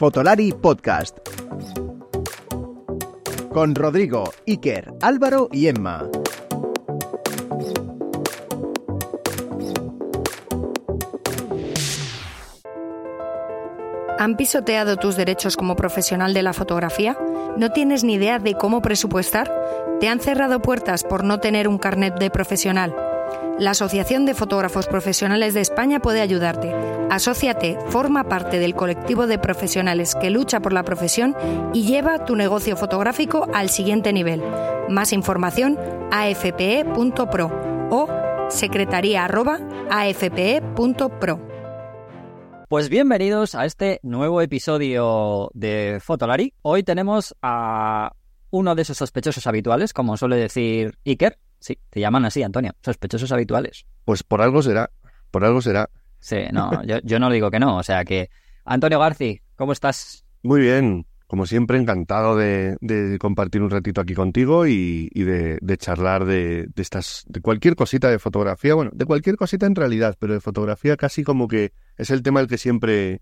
Fotolari 0.00 0.52
Podcast. 0.52 1.18
Con 3.52 3.74
Rodrigo, 3.74 4.32
Iker, 4.46 4.94
Álvaro 5.02 5.50
y 5.52 5.66
Emma. 5.66 6.08
¿Han 14.18 14.38
pisoteado 14.38 14.96
tus 14.96 15.16
derechos 15.16 15.58
como 15.58 15.76
profesional 15.76 16.32
de 16.32 16.44
la 16.44 16.54
fotografía? 16.54 17.18
¿No 17.58 17.70
tienes 17.70 18.02
ni 18.02 18.14
idea 18.14 18.38
de 18.38 18.54
cómo 18.54 18.80
presupuestar? 18.80 19.52
¿Te 20.00 20.08
han 20.08 20.20
cerrado 20.20 20.62
puertas 20.62 21.04
por 21.04 21.24
no 21.24 21.40
tener 21.40 21.68
un 21.68 21.76
carnet 21.76 22.14
de 22.18 22.30
profesional? 22.30 23.09
La 23.60 23.70
Asociación 23.72 24.24
de 24.24 24.32
Fotógrafos 24.32 24.86
Profesionales 24.86 25.52
de 25.52 25.60
España 25.60 26.00
puede 26.00 26.22
ayudarte. 26.22 26.74
Asociate, 27.10 27.76
forma 27.88 28.24
parte 28.24 28.58
del 28.58 28.74
colectivo 28.74 29.26
de 29.26 29.38
profesionales 29.38 30.14
que 30.14 30.30
lucha 30.30 30.60
por 30.60 30.72
la 30.72 30.82
profesión 30.82 31.36
y 31.74 31.82
lleva 31.82 32.24
tu 32.24 32.36
negocio 32.36 32.74
fotográfico 32.74 33.50
al 33.52 33.68
siguiente 33.68 34.14
nivel. 34.14 34.42
Más 34.88 35.12
información 35.12 35.78
afpe.pro 36.10 37.52
o 37.90 38.08
secretaría@afpe.pro. 38.48 41.40
Pues 42.66 42.88
bienvenidos 42.88 43.54
a 43.54 43.66
este 43.66 44.00
nuevo 44.02 44.40
episodio 44.40 45.50
de 45.52 45.98
Fotolari. 46.00 46.54
Hoy 46.62 46.82
tenemos 46.82 47.36
a 47.42 48.12
uno 48.50 48.74
de 48.74 48.82
esos 48.82 48.96
sospechosos 48.96 49.46
habituales, 49.46 49.92
como 49.92 50.16
suele 50.16 50.36
decir 50.36 50.98
Iker. 51.04 51.38
Sí, 51.58 51.78
te 51.90 52.00
llaman 52.00 52.24
así, 52.24 52.42
Antonio. 52.42 52.72
Sospechosos 52.82 53.32
habituales. 53.32 53.86
Pues 54.04 54.22
por 54.22 54.40
algo 54.40 54.62
será, 54.62 54.90
por 55.30 55.44
algo 55.44 55.60
será. 55.60 55.90
Sí, 56.18 56.36
no, 56.52 56.84
yo, 56.84 56.98
yo 57.02 57.18
no 57.18 57.30
digo 57.30 57.50
que 57.50 57.60
no. 57.60 57.76
O 57.76 57.82
sea 57.82 58.04
que, 58.04 58.30
Antonio 58.64 58.98
Garci, 58.98 59.40
¿cómo 59.56 59.72
estás? 59.72 60.24
Muy 60.42 60.60
bien, 60.60 61.06
como 61.26 61.46
siempre, 61.46 61.78
encantado 61.78 62.36
de, 62.36 62.76
de 62.80 63.18
compartir 63.18 63.62
un 63.62 63.70
ratito 63.70 64.00
aquí 64.00 64.14
contigo 64.14 64.66
y, 64.66 65.08
y 65.12 65.22
de, 65.22 65.58
de, 65.60 65.76
charlar 65.76 66.24
de, 66.24 66.66
de, 66.74 66.82
estas, 66.82 67.24
de 67.28 67.40
cualquier 67.40 67.76
cosita 67.76 68.10
de 68.10 68.18
fotografía, 68.18 68.74
bueno, 68.74 68.90
de 68.94 69.04
cualquier 69.04 69.36
cosita 69.36 69.66
en 69.66 69.74
realidad, 69.74 70.16
pero 70.18 70.34
de 70.34 70.40
fotografía 70.40 70.96
casi 70.96 71.22
como 71.22 71.46
que 71.46 71.72
es 71.96 72.10
el 72.10 72.22
tema 72.22 72.40
al 72.40 72.48
que 72.48 72.58
siempre, 72.58 73.20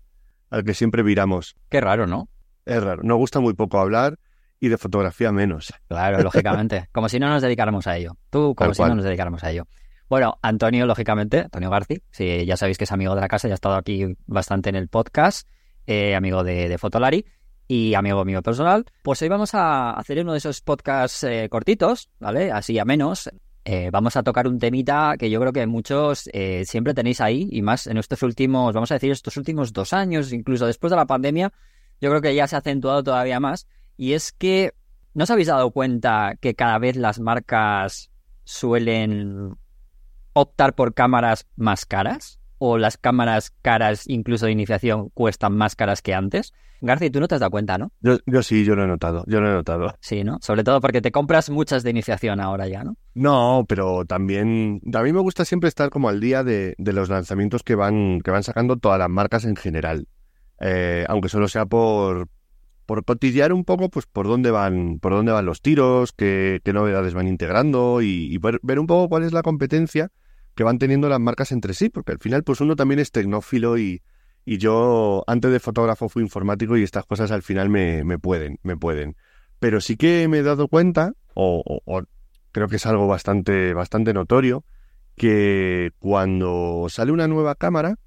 al 0.49 0.63
que 0.63 0.73
siempre 0.73 1.03
viramos. 1.03 1.55
Qué 1.69 1.81
raro, 1.81 2.07
¿no? 2.07 2.29
Es 2.65 2.81
raro. 2.81 3.03
Nos 3.03 3.17
gusta 3.17 3.39
muy 3.39 3.53
poco 3.53 3.79
hablar 3.79 4.17
y 4.59 4.67
de 4.67 4.77
fotografía 4.77 5.31
menos. 5.31 5.73
Claro, 5.87 6.21
lógicamente. 6.21 6.89
como 6.91 7.09
si 7.09 7.19
no 7.19 7.29
nos 7.29 7.41
dedicáramos 7.41 7.87
a 7.87 7.97
ello. 7.97 8.17
Tú, 8.29 8.53
como 8.55 8.69
Tal 8.69 8.75
si 8.75 8.77
cual. 8.79 8.89
no 8.89 8.95
nos 8.95 9.05
dedicáramos 9.05 9.43
a 9.43 9.51
ello. 9.51 9.65
Bueno, 10.09 10.37
Antonio, 10.41 10.85
lógicamente, 10.85 11.41
Antonio 11.41 11.69
Garci, 11.69 12.01
sí, 12.09 12.45
ya 12.45 12.57
sabéis 12.57 12.77
que 12.77 12.85
es 12.85 12.91
amigo 12.91 13.13
de 13.13 13.21
la 13.21 13.27
casa, 13.27 13.47
ya 13.47 13.53
ha 13.53 13.55
estado 13.55 13.75
aquí 13.75 14.17
bastante 14.25 14.69
en 14.69 14.75
el 14.75 14.87
podcast, 14.87 15.47
eh, 15.85 16.15
amigo 16.15 16.43
de, 16.43 16.67
de 16.67 16.77
Fotolari 16.79 17.25
y 17.67 17.93
amigo 17.93 18.25
mío 18.25 18.41
personal. 18.41 18.85
Pues 19.03 19.21
hoy 19.21 19.29
vamos 19.29 19.53
a 19.53 19.91
hacer 19.91 20.19
uno 20.19 20.31
de 20.31 20.39
esos 20.39 20.61
podcasts 20.61 21.23
eh, 21.23 21.47
cortitos, 21.49 22.09
¿vale? 22.19 22.51
Así 22.51 22.79
a 22.79 22.85
menos. 22.85 23.29
Eh, 23.63 23.89
vamos 23.91 24.15
a 24.15 24.23
tocar 24.23 24.47
un 24.47 24.57
temita 24.57 25.13
que 25.19 25.29
yo 25.29 25.39
creo 25.39 25.53
que 25.53 25.67
muchos 25.67 26.27
eh, 26.33 26.63
siempre 26.65 26.95
tenéis 26.95 27.21
ahí 27.21 27.47
y 27.51 27.61
más 27.61 27.85
en 27.85 27.97
estos 27.97 28.23
últimos, 28.23 28.73
vamos 28.73 28.89
a 28.89 28.95
decir, 28.95 29.11
estos 29.11 29.37
últimos 29.37 29.73
dos 29.73 29.93
años, 29.93 30.33
incluso 30.33 30.65
después 30.65 30.89
de 30.89 30.97
la 30.97 31.05
pandemia, 31.05 31.53
yo 32.01 32.09
creo 32.09 32.21
que 32.21 32.33
ya 32.33 32.47
se 32.47 32.55
ha 32.55 32.59
acentuado 32.59 33.03
todavía 33.03 33.39
más. 33.39 33.67
Y 34.01 34.13
es 34.13 34.31
que, 34.31 34.71
¿no 35.13 35.25
os 35.25 35.29
habéis 35.29 35.49
dado 35.49 35.71
cuenta 35.71 36.35
que 36.39 36.55
cada 36.55 36.79
vez 36.79 36.95
las 36.95 37.19
marcas 37.19 38.09
suelen 38.45 39.57
optar 40.31 40.73
por 40.73 40.93
cámaras 40.93 41.47
más 41.57 41.85
caras? 41.85 42.39
¿O 42.59 42.77
las 42.77 42.97
cámaras 42.97 43.51
caras, 43.61 44.05
incluso 44.07 44.45
de 44.45 44.53
iniciación, 44.53 45.09
cuestan 45.09 45.57
más 45.57 45.75
caras 45.75 46.01
que 46.01 46.13
antes? 46.13 46.53
García, 46.79 47.11
tú 47.11 47.19
no 47.19 47.27
te 47.27 47.35
has 47.35 47.41
dado 47.41 47.51
cuenta, 47.51 47.77
¿no? 47.77 47.91
Yo, 47.99 48.19
yo 48.25 48.41
sí, 48.41 48.63
yo 48.63 48.73
lo 48.77 48.85
he 48.85 48.87
notado, 48.87 49.25
yo 49.27 49.41
lo 49.41 49.49
he 49.49 49.53
notado. 49.53 49.93
Sí, 49.99 50.23
¿no? 50.23 50.37
Sobre 50.41 50.63
todo 50.63 50.79
porque 50.79 51.01
te 51.01 51.11
compras 51.11 51.49
muchas 51.49 51.83
de 51.83 51.89
iniciación 51.89 52.39
ahora 52.39 52.69
ya, 52.69 52.85
¿no? 52.85 52.95
No, 53.15 53.65
pero 53.67 54.05
también 54.05 54.79
a 54.93 55.03
mí 55.03 55.11
me 55.11 55.19
gusta 55.19 55.43
siempre 55.43 55.67
estar 55.67 55.89
como 55.89 56.07
al 56.07 56.21
día 56.21 56.45
de, 56.45 56.73
de 56.77 56.93
los 56.93 57.09
lanzamientos 57.09 57.63
que 57.63 57.75
van, 57.75 58.21
que 58.21 58.31
van 58.31 58.43
sacando 58.43 58.77
todas 58.77 58.97
las 58.97 59.09
marcas 59.09 59.43
en 59.43 59.57
general. 59.57 60.07
Eh, 60.61 61.03
aunque 61.09 61.27
solo 61.27 61.49
sea 61.49 61.65
por, 61.65 62.29
por 62.89 63.05
cotillear 63.05 63.53
un 63.53 63.65
poco, 63.65 63.89
pues 63.89 64.07
por 64.07 64.25
dónde 64.25 64.49
van, 64.49 64.97
por 64.97 65.11
dónde 65.11 65.31
van 65.31 65.45
los 65.45 65.61
tiros, 65.61 66.11
qué, 66.11 66.59
novedades 66.73 67.13
van 67.13 67.27
integrando 67.27 68.01
y, 68.01 68.35
ver, 68.39 68.79
un 68.79 68.87
poco 68.87 69.09
cuál 69.09 69.21
es 69.21 69.31
la 69.31 69.43
competencia 69.43 70.09
que 70.55 70.63
van 70.63 70.79
teniendo 70.79 71.07
las 71.07 71.19
marcas 71.19 71.51
entre 71.51 71.75
sí, 71.75 71.89
porque 71.89 72.13
al 72.13 72.17
final 72.17 72.43
pues 72.43 72.61
uno 72.61 72.75
también 72.75 72.99
es 72.99 73.11
tecnófilo 73.11 73.77
y, 73.77 74.01
yo 74.43 75.23
antes 75.27 75.51
de 75.51 75.59
fotógrafo 75.59 76.09
fui 76.09 76.23
informático 76.23 76.77
y 76.77 76.81
estas 76.81 77.05
cosas 77.05 77.29
al 77.29 77.43
final 77.43 77.69
me, 77.69 78.17
pueden, 78.17 78.57
me 78.63 78.75
pueden. 78.75 79.15
Pero 79.59 79.81
sí 79.81 79.95
que 79.95 80.27
me 80.27 80.39
he 80.39 80.41
dado 80.43 80.67
cuenta, 80.67 81.13
o, 81.35 81.61
o, 81.63 81.81
o 81.85 82.01
creo 82.51 82.69
que 82.69 82.77
es 82.77 82.85
algo 82.87 83.05
bastante, 83.05 83.75
bastante 83.75 84.15
notorio, 84.15 84.65
que 85.15 85.91
cuando 85.99 86.87
sale 86.89 87.11
una 87.11 87.27
nueva 87.27 87.53
cámara, 87.53 87.99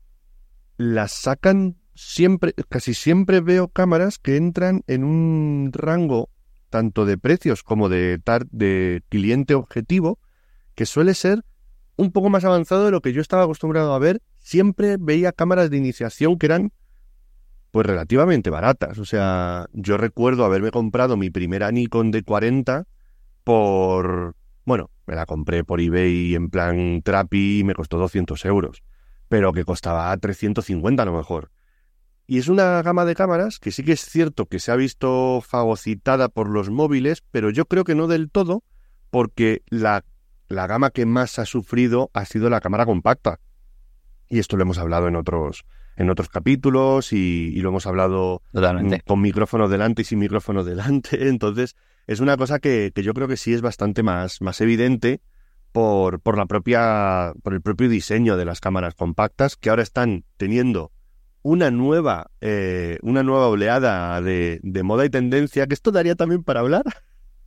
la 0.77 1.07
sacan 1.07 1.77
siempre, 1.95 2.55
casi 2.69 2.95
siempre 2.95 3.41
veo 3.41 3.69
cámaras 3.69 4.19
que 4.19 4.37
entran 4.37 4.83
en 4.87 5.05
un 5.05 5.71
rango 5.73 6.31
tanto 6.71 7.05
de 7.05 7.19
precios 7.19 7.63
como 7.63 7.89
de, 7.89 8.19
tar, 8.19 8.47
de 8.51 9.03
cliente 9.09 9.55
objetivo, 9.55 10.19
que 10.75 10.87
suele 10.87 11.15
ser 11.15 11.45
un 11.97 12.13
poco 12.13 12.31
más 12.31 12.45
avanzado 12.45 12.87
de 12.87 12.91
lo 12.91 13.03
que 13.03 13.13
yo 13.13 13.21
estaba 13.21 13.45
acostumbrado 13.45 13.93
a 13.93 13.99
ver. 13.99 14.23
Siempre 14.39 14.97
veía 14.99 15.33
cámaras 15.33 15.71
de 15.71 15.77
iniciación 15.77 16.39
que 16.39 16.47
eran 16.47 16.73
pues 17.71 17.87
relativamente 17.87 18.51
baratas. 18.51 18.99
O 18.99 19.05
sea, 19.05 19.67
yo 19.73 19.97
recuerdo 19.97 20.45
haberme 20.45 20.71
comprado 20.71 21.17
mi 21.17 21.31
primera 21.31 21.71
Nikon 21.71 22.11
de 22.11 22.23
40 22.23 22.87
por... 23.45 24.35
Bueno, 24.65 24.91
me 25.07 25.15
la 25.15 25.27
compré 25.27 25.65
por 25.65 25.81
eBay 25.81 26.35
en 26.35 26.49
plan 26.49 27.03
trapi 27.03 27.61
y 27.61 27.65
me 27.65 27.75
costó 27.75 27.99
200 27.99 28.45
euros, 28.45 28.83
pero 29.29 29.53
que 29.53 29.65
costaba 29.65 30.17
350 30.17 31.03
a 31.03 31.07
lo 31.07 31.17
mejor. 31.17 31.51
Y 32.27 32.39
es 32.39 32.49
una 32.49 32.81
gama 32.83 33.05
de 33.05 33.15
cámaras 33.15 33.59
que 33.59 33.73
sí 33.73 33.83
que 33.83 33.93
es 33.93 34.05
cierto 34.05 34.47
que 34.47 34.59
se 34.59 34.71
ha 34.71 34.77
visto 34.77 35.41
fagocitada 35.47 36.29
por 36.29 36.49
los 36.49 36.71
móviles, 36.71 37.23
pero 37.31 37.51
yo 37.51 37.67
creo 37.67 37.85
que 37.85 37.95
no 37.95 38.07
del 38.07 38.31
todo, 38.31 38.63
porque 39.11 39.63
la, 39.69 40.05
la 40.49 40.67
gama 40.67 40.91
que 40.91 41.05
más 41.05 41.39
ha 41.39 41.47
sufrido 41.47 42.11
ha 42.15 42.25
sido 42.25 42.49
la 42.49 42.61
cámara 42.61 42.87
compacta. 42.87 43.41
Y 44.29 44.39
esto 44.39 44.57
lo 44.57 44.63
hemos 44.63 44.79
hablado 44.79 45.09
en 45.09 45.17
otros, 45.17 45.65
en 45.97 46.09
otros 46.11 46.29
capítulos 46.29 47.13
y, 47.13 47.53
y 47.55 47.61
lo 47.61 47.71
hemos 47.71 47.87
hablado 47.87 48.43
Totalmente. 48.53 49.03
con 49.07 49.21
micrófono 49.21 49.69
delante 49.69 50.03
y 50.03 50.05
sin 50.05 50.21
micrófono 50.21 50.65
delante. 50.65 51.29
Entonces, 51.29 51.77
es 52.07 52.21
una 52.21 52.37
cosa 52.37 52.59
que, 52.59 52.93
que 52.95 53.03
yo 53.03 53.15
creo 53.15 53.29
que 53.29 53.37
sí 53.37 53.53
es 53.53 53.61
bastante 53.61 54.03
más, 54.03 54.41
más 54.41 54.61
evidente 54.61 55.21
por, 55.73 56.21
por 56.21 56.39
la 56.39 56.47
propia, 56.47 57.33
por 57.43 57.55
el 57.55 57.63
propio 57.63 57.89
diseño 57.89 58.37
de 58.37 58.45
las 58.45 58.61
cámaras 58.61 58.95
compactas, 58.95 59.57
que 59.57 59.71
ahora 59.71 59.83
están 59.83 60.25
teniendo 60.37 60.93
una 61.43 61.71
nueva, 61.71 62.31
eh, 62.41 62.99
una 63.03 63.23
nueva 63.23 63.49
oleada 63.49 64.21
de, 64.21 64.61
de 64.63 64.83
moda 64.83 65.05
y 65.05 65.11
tendencia, 65.11 65.67
que 65.67 65.75
esto 65.75 65.91
daría 65.91 66.15
también 66.15 66.43
para 66.43 66.61
hablar. 66.61 66.85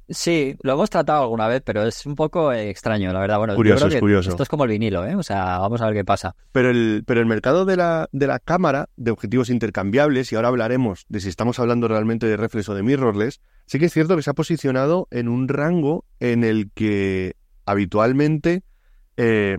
Sí, 0.07 0.55
lo 0.61 0.73
hemos 0.73 0.91
tratado 0.91 1.23
alguna 1.23 1.47
vez, 1.47 1.63
pero 1.65 1.83
es 1.83 2.05
un 2.05 2.15
poco 2.15 2.53
eh, 2.53 2.69
extraño, 2.69 3.11
la 3.11 3.19
verdad. 3.19 3.39
Bueno, 3.39 3.53
yo 3.53 3.57
Curioso, 3.57 3.87
es 3.87 3.99
curioso. 3.99 4.29
Esto 4.29 4.43
es 4.43 4.49
como 4.49 4.65
el 4.65 4.69
vinilo, 4.69 5.03
¿eh? 5.03 5.15
O 5.15 5.23
sea, 5.23 5.57
vamos 5.57 5.81
a 5.81 5.87
ver 5.87 5.95
qué 5.95 6.05
pasa. 6.05 6.35
Pero 6.51 6.69
el, 6.69 7.03
pero 7.07 7.21
el 7.21 7.25
mercado 7.25 7.65
de 7.65 7.75
la, 7.75 8.07
de 8.11 8.27
la 8.27 8.37
cámara 8.37 8.89
de 8.97 9.09
objetivos 9.09 9.49
intercambiables, 9.49 10.31
y 10.31 10.35
ahora 10.35 10.49
hablaremos 10.49 11.05
de 11.09 11.21
si 11.21 11.29
estamos 11.29 11.57
hablando 11.57 11.87
realmente 11.87 12.27
de 12.27 12.37
reflex 12.37 12.69
o 12.69 12.75
de 12.75 12.83
mirrorless, 12.83 13.41
sí 13.65 13.79
que 13.79 13.85
es 13.85 13.93
cierto 13.93 14.15
que 14.15 14.21
se 14.21 14.29
ha 14.29 14.35
posicionado 14.35 15.07
en 15.09 15.27
un 15.27 15.47
rango 15.47 16.05
en 16.19 16.43
el 16.43 16.69
que 16.71 17.35
habitualmente 17.65 18.61
eh, 19.17 19.57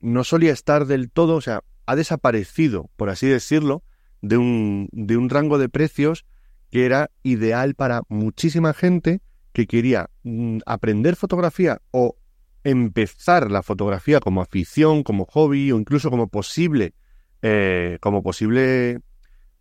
no 0.00 0.24
solía 0.24 0.52
estar 0.52 0.84
del 0.84 1.10
todo, 1.10 1.36
o 1.36 1.40
sea, 1.40 1.62
ha 1.86 1.96
desaparecido, 1.96 2.90
por 2.96 3.10
así 3.10 3.26
decirlo, 3.26 3.82
de 4.22 4.36
un, 4.36 4.88
de 4.92 5.16
un 5.16 5.30
rango 5.30 5.58
de 5.58 5.68
precios 5.68 6.24
que 6.70 6.86
era 6.86 7.10
ideal 7.22 7.74
para 7.74 8.02
muchísima 8.08 8.72
gente 8.74 9.20
que 9.52 9.66
quería 9.66 10.10
mm, 10.22 10.58
aprender 10.66 11.16
fotografía 11.16 11.80
o 11.90 12.16
empezar 12.62 13.50
la 13.50 13.62
fotografía 13.62 14.20
como 14.20 14.42
afición, 14.42 15.02
como 15.02 15.24
hobby 15.24 15.72
o 15.72 15.78
incluso 15.78 16.10
como 16.10 16.28
posible, 16.28 16.94
eh, 17.42 17.98
como 18.00 18.22
posible 18.22 19.00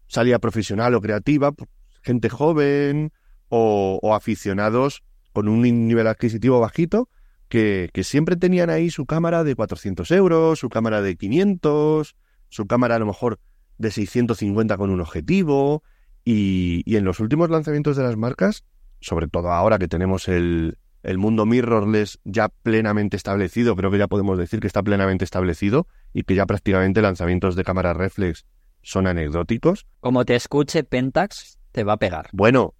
salida 0.07 0.39
profesional 0.39 0.93
o 0.95 1.01
creativa, 1.01 1.51
pues, 1.51 1.69
gente 2.01 2.29
joven 2.29 3.11
o, 3.47 3.99
o, 4.01 4.13
aficionados 4.13 5.03
con 5.33 5.47
un 5.47 5.61
nivel 5.61 6.07
adquisitivo 6.07 6.59
bajito 6.59 7.09
que, 7.49 7.89
que, 7.93 8.03
siempre 8.03 8.35
tenían 8.35 8.69
ahí 8.69 8.89
su 8.89 9.05
cámara 9.05 9.43
de 9.43 9.55
400 9.55 10.09
euros, 10.11 10.59
su 10.59 10.69
cámara 10.69 11.01
de 11.01 11.15
500, 11.15 12.15
su 12.49 12.67
cámara 12.67 12.95
a 12.95 12.99
lo 12.99 13.05
mejor 13.05 13.39
de 13.77 13.91
650 13.91 14.77
con 14.77 14.89
un 14.89 15.01
objetivo 15.01 15.83
y, 16.23 16.83
y 16.85 16.95
en 16.95 17.05
los 17.05 17.19
últimos 17.19 17.49
lanzamientos 17.49 17.97
de 17.97 18.03
las 18.03 18.15
marcas, 18.17 18.63
sobre 19.01 19.27
todo 19.27 19.51
ahora 19.51 19.79
que 19.79 19.87
tenemos 19.87 20.27
el, 20.27 20.77
el 21.03 21.17
mundo 21.17 21.45
mirrorless 21.45 22.19
ya 22.23 22.49
plenamente 22.49 23.17
establecido, 23.17 23.75
creo 23.75 23.91
que 23.91 23.97
ya 23.97 24.07
podemos 24.07 24.37
decir 24.37 24.59
que 24.59 24.67
está 24.67 24.83
plenamente 24.83 25.25
establecido 25.25 25.87
y 26.13 26.23
que 26.23 26.35
ya 26.35 26.45
prácticamente 26.45 27.01
lanzamientos 27.01 27.55
de 27.55 27.63
cámaras 27.63 27.95
reflex 27.95 28.45
son 28.81 29.07
anecdóticos. 29.07 29.87
Como 29.99 30.25
te 30.25 30.35
escuche 30.35 30.83
Pentax, 30.83 31.57
te 31.71 31.83
va 31.83 31.93
a 31.93 31.97
pegar. 31.97 32.29
Bueno, 32.33 32.73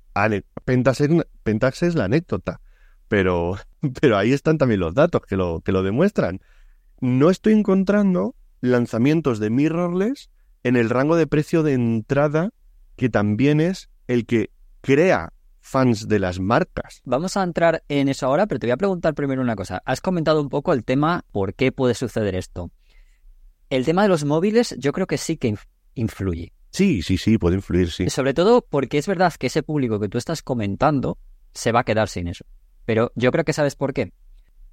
Pentax 0.66 1.02
es, 1.02 1.10
Pentax 1.44 1.84
es 1.84 1.96
la 1.96 2.06
anécdota, 2.06 2.62
pero, 3.10 3.58
pero 4.02 4.18
ahí 4.18 4.32
están 4.32 4.58
también 4.58 4.80
los 4.80 4.94
datos 4.94 5.22
que 5.28 5.36
lo, 5.36 5.60
que 5.60 5.74
lo 5.74 5.84
demuestran. 5.84 6.40
No 7.02 7.30
estoy 7.30 7.54
encontrando 7.54 8.36
lanzamientos 8.62 9.40
de 9.40 9.50
mirrorless 9.50 10.30
en 10.64 10.78
el 10.78 10.90
rango 10.90 11.16
de 11.18 11.28
precio 11.28 11.64
de 11.64 11.74
entrada 11.74 12.52
que 12.96 13.10
también 13.10 13.60
es 13.62 13.90
el 14.08 14.26
que 14.26 14.52
crea 14.82 15.34
fans 15.62 16.08
de 16.08 16.20
las 16.20 16.40
marcas. 16.40 17.02
Vamos 17.06 17.38
a 17.38 17.44
entrar 17.44 17.84
en 17.88 18.10
eso 18.10 18.26
ahora, 18.26 18.48
pero 18.48 18.60
te 18.60 18.68
voy 18.68 18.72
a 18.72 18.78
preguntar 18.78 19.14
primero 19.14 19.42
una 19.42 19.56
cosa. 19.56 19.82
Has 19.86 20.02
comentado 20.02 20.42
un 20.42 20.50
poco 20.50 20.74
el 20.74 20.84
tema 20.84 21.24
por 21.32 21.54
qué 21.54 21.72
puede 21.72 21.94
suceder 21.94 22.36
esto. 22.36 22.72
El 23.70 23.86
tema 23.86 24.02
de 24.04 24.10
los 24.10 24.26
móviles 24.26 24.76
yo 24.80 24.92
creo 24.92 25.08
que 25.08 25.18
sí 25.18 25.38
que 25.38 25.50
inf- 25.54 25.68
influye. 25.94 26.54
Sí, 26.72 27.02
sí, 27.02 27.18
sí, 27.18 27.38
puede 27.38 27.56
influir, 27.56 27.92
sí. 27.92 28.10
Sobre 28.10 28.34
todo 28.34 28.62
porque 28.68 28.98
es 28.98 29.08
verdad 29.08 29.34
que 29.38 29.48
ese 29.48 29.64
público 29.64 30.00
que 30.00 30.10
tú 30.10 30.18
estás 30.18 30.42
comentando 30.42 31.18
se 31.54 31.72
va 31.72 31.82
a 31.82 31.84
quedar 31.84 32.10
sin 32.10 32.28
eso. 32.28 32.46
Pero 32.90 33.12
yo 33.14 33.32
creo 33.32 33.46
que 33.46 33.54
sabes 33.54 33.76
por 33.76 33.94
qué. 33.94 34.14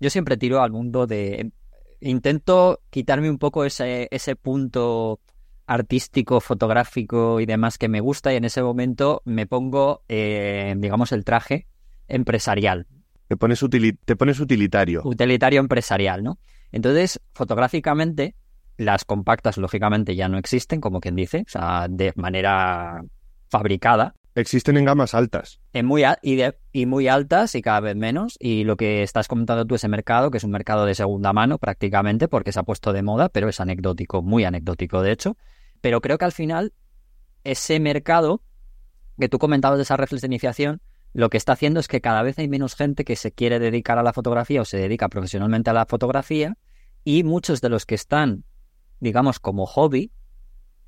Yo 0.00 0.08
siempre 0.08 0.38
tiro 0.38 0.62
al 0.62 0.72
mundo 0.72 1.06
de... 1.06 1.52
Intento 2.00 2.80
quitarme 2.88 3.28
un 3.28 3.36
poco 3.36 3.66
ese, 3.66 4.08
ese 4.10 4.36
punto 4.36 5.20
artístico, 5.66 6.40
fotográfico 6.40 7.40
y 7.40 7.44
demás 7.44 7.76
que 7.76 7.90
me 7.90 8.00
gusta 8.00 8.32
y 8.32 8.36
en 8.36 8.46
ese 8.46 8.62
momento 8.62 9.20
me 9.26 9.46
pongo, 9.46 10.02
eh, 10.08 10.74
digamos, 10.78 11.12
el 11.12 11.24
traje 11.26 11.66
empresarial, 12.08 12.86
Te 13.28 13.36
pones, 13.36 13.62
utili- 13.62 13.98
te 14.02 14.16
pones 14.16 14.40
utilitario. 14.40 15.02
utilitario 15.04 15.60
empresarial, 15.60 16.24
¿no? 16.24 16.38
Entonces, 16.72 17.20
fotográficamente, 17.34 18.34
las 18.78 19.04
compactas 19.04 19.58
lógicamente 19.58 20.16
ya 20.16 20.30
no 20.30 20.38
existen, 20.38 20.80
como 20.80 21.00
quien 21.00 21.16
dice, 21.16 21.44
o 21.46 21.50
sea, 21.50 21.86
de 21.90 22.14
manera 22.16 23.04
fabricada, 23.50 24.14
Existen 24.36 24.76
en 24.76 24.84
gamas 24.84 25.14
altas. 25.14 25.60
en 25.72 25.86
muy 25.86 26.04
y 26.70 26.84
muy 26.84 27.08
altas 27.08 27.54
y 27.54 27.62
cada 27.62 27.80
vez 27.80 27.96
menos. 27.96 28.36
Y 28.38 28.64
lo 28.64 28.76
que 28.76 29.02
estás 29.02 29.28
comentando 29.28 29.64
tú, 29.64 29.76
ese 29.76 29.88
mercado, 29.88 30.30
que 30.30 30.36
es 30.36 30.44
un 30.44 30.50
mercado 30.50 30.84
de 30.84 30.94
segunda 30.94 31.32
mano 31.32 31.56
prácticamente, 31.56 32.28
porque 32.28 32.52
se 32.52 32.60
ha 32.60 32.62
puesto 32.62 32.92
de 32.92 33.02
moda, 33.02 33.30
pero 33.30 33.48
es 33.48 33.60
anecdótico, 33.60 34.20
muy 34.20 34.44
anecdótico 34.44 35.00
de 35.00 35.12
hecho. 35.12 35.38
Pero 35.80 36.02
creo 36.02 36.18
que 36.18 36.26
al 36.26 36.32
final 36.32 36.74
ese 37.44 37.80
mercado 37.80 38.42
que 39.18 39.30
tú 39.30 39.38
comentabas 39.38 39.78
de 39.78 39.84
esa 39.84 39.96
reflex 39.96 40.20
de 40.20 40.26
iniciación, 40.26 40.82
lo 41.14 41.30
que 41.30 41.38
está 41.38 41.52
haciendo 41.52 41.80
es 41.80 41.88
que 41.88 42.02
cada 42.02 42.22
vez 42.22 42.38
hay 42.38 42.46
menos 42.46 42.74
gente 42.74 43.06
que 43.06 43.16
se 43.16 43.32
quiere 43.32 43.58
dedicar 43.58 43.98
a 43.98 44.02
la 44.02 44.12
fotografía 44.12 44.60
o 44.60 44.66
se 44.66 44.76
dedica 44.76 45.08
profesionalmente 45.08 45.70
a 45.70 45.72
la 45.72 45.86
fotografía 45.86 46.58
y 47.04 47.24
muchos 47.24 47.62
de 47.62 47.70
los 47.70 47.86
que 47.86 47.94
están, 47.94 48.44
digamos, 49.00 49.40
como 49.40 49.64
hobby, 49.64 50.12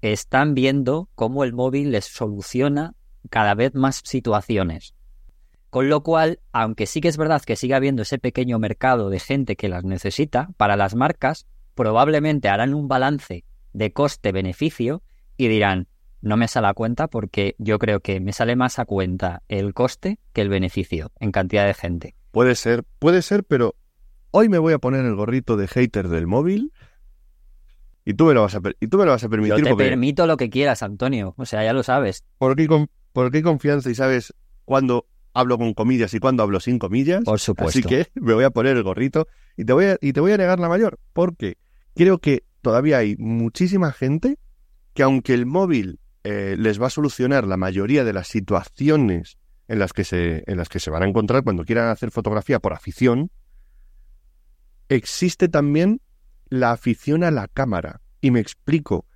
están 0.03 0.53
viendo 0.53 1.09
cómo 1.15 1.45
el 1.45 1.55
móvil 1.55 1.93
les 1.93 2.05
soluciona 2.05 2.95
cada 3.31 3.55
vez 3.55 3.75
más 3.75 4.03
situaciones. 4.05 4.95
Con 5.71 5.89
lo 5.89 6.03
cual, 6.03 6.41
aunque 6.53 6.87
sí 6.87 7.01
que 7.01 7.09
es 7.09 7.17
verdad 7.17 7.43
que 7.43 7.57
sigue 7.57 7.75
habiendo 7.75 8.03
ese 8.03 8.19
pequeño 8.19 8.59
mercado 8.59 9.11
de 9.11 9.21
gente 9.21 9.57
que 9.57 9.69
las 9.69 9.85
necesita, 9.85 10.49
para 10.57 10.77
las 10.77 10.95
marcas 10.95 11.47
probablemente 11.75 12.49
harán 12.49 12.75
un 12.75 12.89
balance 12.89 13.45
de 13.73 13.93
coste-beneficio 13.93 15.03
y 15.37 15.49
dirán, 15.49 15.87
no 16.21 16.37
me 16.37 16.49
sale 16.49 16.69
a 16.69 16.75
cuenta 16.75 17.07
porque 17.07 17.55
yo 17.59 17.79
creo 17.79 18.01
que 18.01 18.19
me 18.21 18.33
sale 18.33 18.57
más 18.57 18.79
a 18.79 18.87
cuenta 18.87 19.43
el 19.49 19.75
coste 19.75 20.19
que 20.33 20.41
el 20.41 20.49
beneficio 20.49 21.13
en 21.21 21.33
cantidad 21.33 21.67
de 21.67 21.75
gente. 21.75 22.15
Puede 22.33 22.55
ser, 22.55 22.85
puede 22.99 23.23
ser, 23.23 23.45
pero 23.45 23.77
hoy 24.31 24.49
me 24.49 24.59
voy 24.59 24.73
a 24.73 24.79
poner 24.79 25.05
el 25.05 25.15
gorrito 25.15 25.57
de 25.57 25.69
hater 25.69 26.09
del 26.09 26.27
móvil 26.27 26.73
y 28.05 28.15
tú 28.15 28.25
me 28.25 28.35
lo 28.35 28.43
vas 28.43 28.55
a, 28.55 28.61
y 28.81 28.89
tú 28.89 28.97
me 28.97 29.05
lo 29.05 29.11
vas 29.11 29.23
a 29.23 29.27
Yo 29.27 29.31
permitir 29.31 29.65
te 29.65 29.71
porque 29.71 29.85
permito 29.85 30.27
lo 30.27 30.37
que 30.37 30.49
quieras, 30.49 30.83
Antonio. 30.83 31.35
O 31.37 31.45
sea, 31.45 31.63
ya 31.63 31.75
lo 31.75 31.83
sabes. 31.83 32.25
porque, 32.39 32.89
porque 33.19 33.39
hay 33.39 33.43
confianza 33.43 33.91
y 33.91 33.97
sabes 33.97 34.33
cuándo 34.65 35.09
hablo 35.33 35.59
con 35.59 35.75
comillas 35.75 36.15
y 36.15 36.21
cuándo 36.21 36.45
hablo 36.45 36.61
sin 36.61 36.79
comillas. 36.79 37.25
Por 37.25 37.41
supuesto. 37.41 37.77
Así 37.77 37.83
que 37.83 38.07
me 38.15 38.33
voy 38.33 38.45
a 38.45 38.51
poner 38.51 38.77
el 38.77 38.85
gorrito 38.85 39.27
y 39.57 39.65
te 39.65 39.73
voy 39.73 39.87
a, 39.87 39.99
y 40.01 40.13
te 40.13 40.21
voy 40.21 40.31
a 40.31 40.37
negar 40.37 40.61
la 40.61 40.69
mayor, 40.69 41.01
porque 41.15 41.59
creo 41.97 42.19
que 42.19 42.45
todavía 42.63 42.99
hay 42.99 43.17
muchísima 43.17 43.91
gente 43.91 44.39
que 44.95 45.03
aunque 45.03 45.35
el 45.35 45.47
móvil 45.47 45.99
eh, 46.23 46.55
les 46.57 46.81
va 46.81 46.87
a 46.87 46.91
solucionar 46.91 47.45
la 47.45 47.57
mayoría 47.57 48.05
de 48.05 48.13
las 48.13 48.29
situaciones 48.29 49.37
en 49.67 49.81
las 49.81 49.93
que 49.93 50.05
se, 50.05 50.45
en 50.47 50.57
las 50.57 50.69
que 50.69 50.79
se 50.79 50.91
van 50.91 51.03
a 51.03 51.09
encontrar 51.09 51.43
cuando 51.43 51.65
quieran 51.65 51.89
hacer 51.89 52.13
fotografía 52.13 52.61
por 52.61 52.73
afición, 52.73 53.33
existe 54.89 55.49
también 55.49 56.01
la 56.51 56.71
afición 56.71 57.25
a 57.25 57.33
la 57.33 57.49
cámara. 57.49 58.01
Y 58.21 58.31
me 58.31 58.39
explico. 58.39 59.07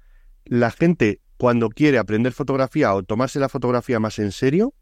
La 0.45 0.73
gente 0.73 1.21
cuando 1.43 1.71
quiere 1.71 1.99
aprender 1.99 2.33
fotografía 2.33 2.95
o 2.95 3.03
tomarse 3.03 3.41
la 3.41 3.49
fotografía 3.49 3.99
más 3.99 4.21
en 4.21 4.31
serio, 4.31 4.75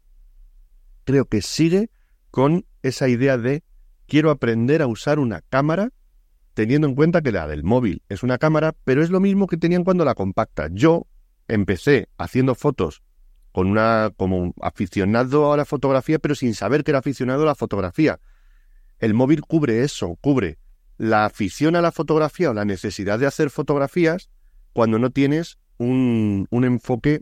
creo 1.05 1.25
que 1.25 1.41
sigue 1.41 1.89
con 2.29 2.67
esa 2.83 3.09
idea 3.09 3.39
de 3.39 3.63
quiero 4.05 4.29
aprender 4.29 4.83
a 4.83 4.85
usar 4.85 5.17
una 5.17 5.41
cámara 5.41 5.89
teniendo 6.53 6.85
en 6.85 6.93
cuenta 6.93 7.23
que 7.23 7.31
la 7.31 7.47
del 7.47 7.63
móvil 7.63 8.03
es 8.09 8.21
una 8.21 8.37
cámara, 8.37 8.75
pero 8.83 9.01
es 9.01 9.09
lo 9.09 9.19
mismo 9.19 9.47
que 9.47 9.57
tenían 9.57 9.83
cuando 9.83 10.05
la 10.05 10.13
compacta. 10.13 10.67
Yo 10.71 11.07
empecé 11.47 12.09
haciendo 12.19 12.53
fotos 12.53 13.01
con 13.51 13.65
una 13.65 14.11
como 14.15 14.37
un 14.37 14.53
aficionado 14.61 15.53
a 15.53 15.57
la 15.57 15.65
fotografía, 15.65 16.19
pero 16.19 16.35
sin 16.35 16.53
saber 16.53 16.83
que 16.83 16.91
era 16.91 16.99
aficionado 16.99 17.41
a 17.41 17.47
la 17.47 17.55
fotografía. 17.55 18.19
El 18.99 19.15
móvil 19.15 19.41
cubre 19.41 19.81
eso, 19.81 20.15
cubre 20.21 20.59
la 20.99 21.25
afición 21.25 21.75
a 21.75 21.81
la 21.81 21.91
fotografía 21.91 22.51
o 22.51 22.53
la 22.53 22.65
necesidad 22.65 23.17
de 23.17 23.25
hacer 23.25 23.49
fotografías 23.49 24.29
cuando 24.73 24.99
no 24.99 25.09
tienes 25.09 25.57
un, 25.81 26.47
un 26.51 26.63
enfoque 26.63 27.21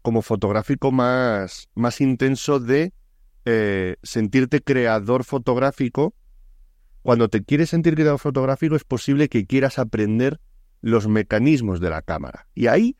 como 0.00 0.22
fotográfico 0.22 0.90
más, 0.90 1.68
más 1.74 2.00
intenso 2.00 2.58
de 2.58 2.92
eh, 3.44 3.96
sentirte 4.02 4.62
creador 4.62 5.24
fotográfico. 5.24 6.14
Cuando 7.02 7.28
te 7.28 7.44
quieres 7.44 7.70
sentir 7.70 7.94
creador 7.94 8.18
fotográfico 8.18 8.74
es 8.76 8.84
posible 8.84 9.28
que 9.28 9.46
quieras 9.46 9.78
aprender 9.78 10.40
los 10.80 11.08
mecanismos 11.08 11.80
de 11.80 11.90
la 11.90 12.00
cámara. 12.02 12.46
Y 12.54 12.68
ahí 12.68 12.96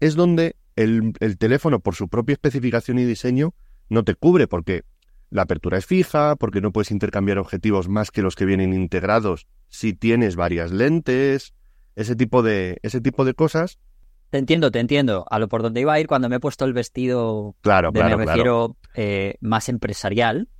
es 0.00 0.16
donde 0.16 0.56
el, 0.74 1.12
el 1.20 1.38
teléfono, 1.38 1.80
por 1.80 1.94
su 1.94 2.08
propia 2.08 2.34
especificación 2.34 2.98
y 2.98 3.04
diseño, 3.04 3.54
no 3.88 4.02
te 4.02 4.16
cubre 4.16 4.48
porque 4.48 4.82
la 5.30 5.42
apertura 5.42 5.78
es 5.78 5.86
fija, 5.86 6.34
porque 6.34 6.60
no 6.60 6.72
puedes 6.72 6.90
intercambiar 6.90 7.38
objetivos 7.38 7.88
más 7.88 8.10
que 8.10 8.22
los 8.22 8.34
que 8.34 8.44
vienen 8.44 8.72
integrados 8.72 9.46
si 9.68 9.92
tienes 9.92 10.34
varias 10.36 10.72
lentes, 10.72 11.54
ese 11.94 12.16
tipo 12.16 12.42
de, 12.42 12.78
ese 12.82 13.00
tipo 13.00 13.24
de 13.24 13.34
cosas. 13.34 13.78
Te 14.36 14.40
entiendo, 14.40 14.70
te 14.70 14.80
entiendo. 14.80 15.24
A 15.30 15.38
lo 15.38 15.48
por 15.48 15.62
donde 15.62 15.80
iba 15.80 15.94
a 15.94 15.98
ir 15.98 16.06
cuando 16.06 16.28
me 16.28 16.36
he 16.36 16.40
puesto 16.40 16.66
el 16.66 16.74
vestido 16.74 17.54
Claro, 17.62 17.90
de 17.90 18.00
claro, 18.00 18.18
me 18.18 18.24
claro. 18.24 18.36
refiero 18.36 18.76
eh, 18.94 19.36
más 19.40 19.70
empresarial, 19.70 20.50